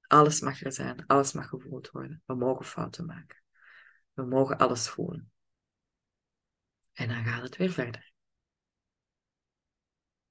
Alles 0.00 0.40
mag 0.40 0.62
er 0.62 0.72
zijn, 0.72 1.06
alles 1.06 1.32
mag 1.32 1.48
gevoeld 1.48 1.90
worden. 1.90 2.22
We 2.26 2.34
mogen 2.34 2.64
fouten 2.64 3.06
maken. 3.06 3.42
We 4.12 4.22
mogen 4.22 4.58
alles 4.58 4.88
voelen. 4.88 5.32
En 6.92 7.08
dan 7.08 7.24
gaat 7.24 7.42
het 7.42 7.56
weer 7.56 7.70
verder. 7.70 8.12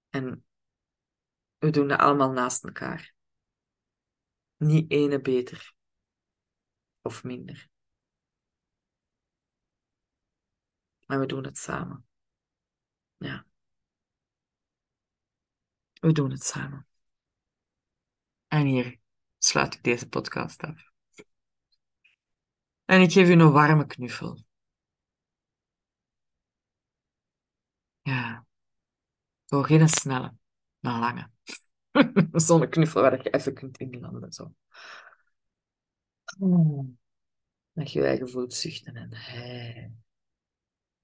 En 0.09 0.45
we 1.57 1.69
doen 1.69 1.87
dat 1.87 1.99
allemaal 1.99 2.31
naast 2.31 2.63
elkaar. 2.63 3.13
Niet 4.57 4.91
ene 4.91 5.21
beter 5.21 5.73
of 7.01 7.23
minder. 7.23 7.71
Maar 11.05 11.19
we 11.19 11.25
doen 11.25 11.43
het 11.43 11.57
samen. 11.57 12.05
Ja. 13.17 13.45
We 15.93 16.11
doen 16.11 16.31
het 16.31 16.43
samen. 16.43 16.87
En 18.47 18.65
hier 18.65 18.99
sluit 19.37 19.73
ik 19.73 19.83
deze 19.83 20.09
podcast 20.09 20.61
af. 20.61 20.91
En 22.85 23.01
ik 23.01 23.11
geef 23.11 23.29
u 23.29 23.31
een 23.31 23.51
warme 23.51 23.85
knuffel. 23.85 24.43
Ja. 28.01 28.45
Voor 29.45 29.65
geen 29.65 29.89
snelle, 29.89 30.35
maar 30.79 30.99
lange. 30.99 31.29
Zo'n 32.45 32.69
knuffel 32.69 33.01
waar 33.01 33.23
je 33.23 33.29
even 33.29 33.53
kunt 33.53 33.77
inlanden. 33.77 34.33
Zo. 34.33 34.53
Dat 37.73 37.91
je 37.91 37.99
je 37.99 38.05
eigen 38.05 38.29
voelt 38.29 38.53
zuchten 38.53 38.95
en 38.95 39.13
hey. 39.13 40.02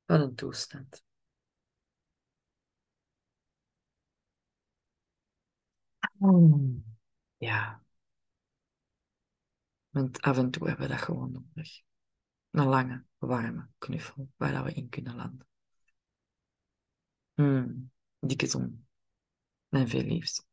Wat 0.10 0.22
een 0.22 0.36
toestand. 0.36 1.04
Ja. 7.38 7.84
Want 9.90 10.22
af 10.22 10.38
en 10.38 10.52
toe 10.52 10.68
hebben 10.68 10.88
we 10.88 10.94
dat 10.94 11.02
gewoon 11.02 11.32
nodig. 11.32 11.82
Een 12.50 12.66
lange, 12.66 13.06
warme 13.18 13.70
knuffel 13.78 14.30
waar 14.38 14.64
we 14.64 14.74
in 14.74 14.90
kunnen 14.90 15.16
landen. 15.16 15.48
Hmm. 17.34 17.92
Dikke 18.20 18.48
zon. 18.48 18.88
En 19.70 19.88
veel 19.88 20.04
liefst. 20.04 20.49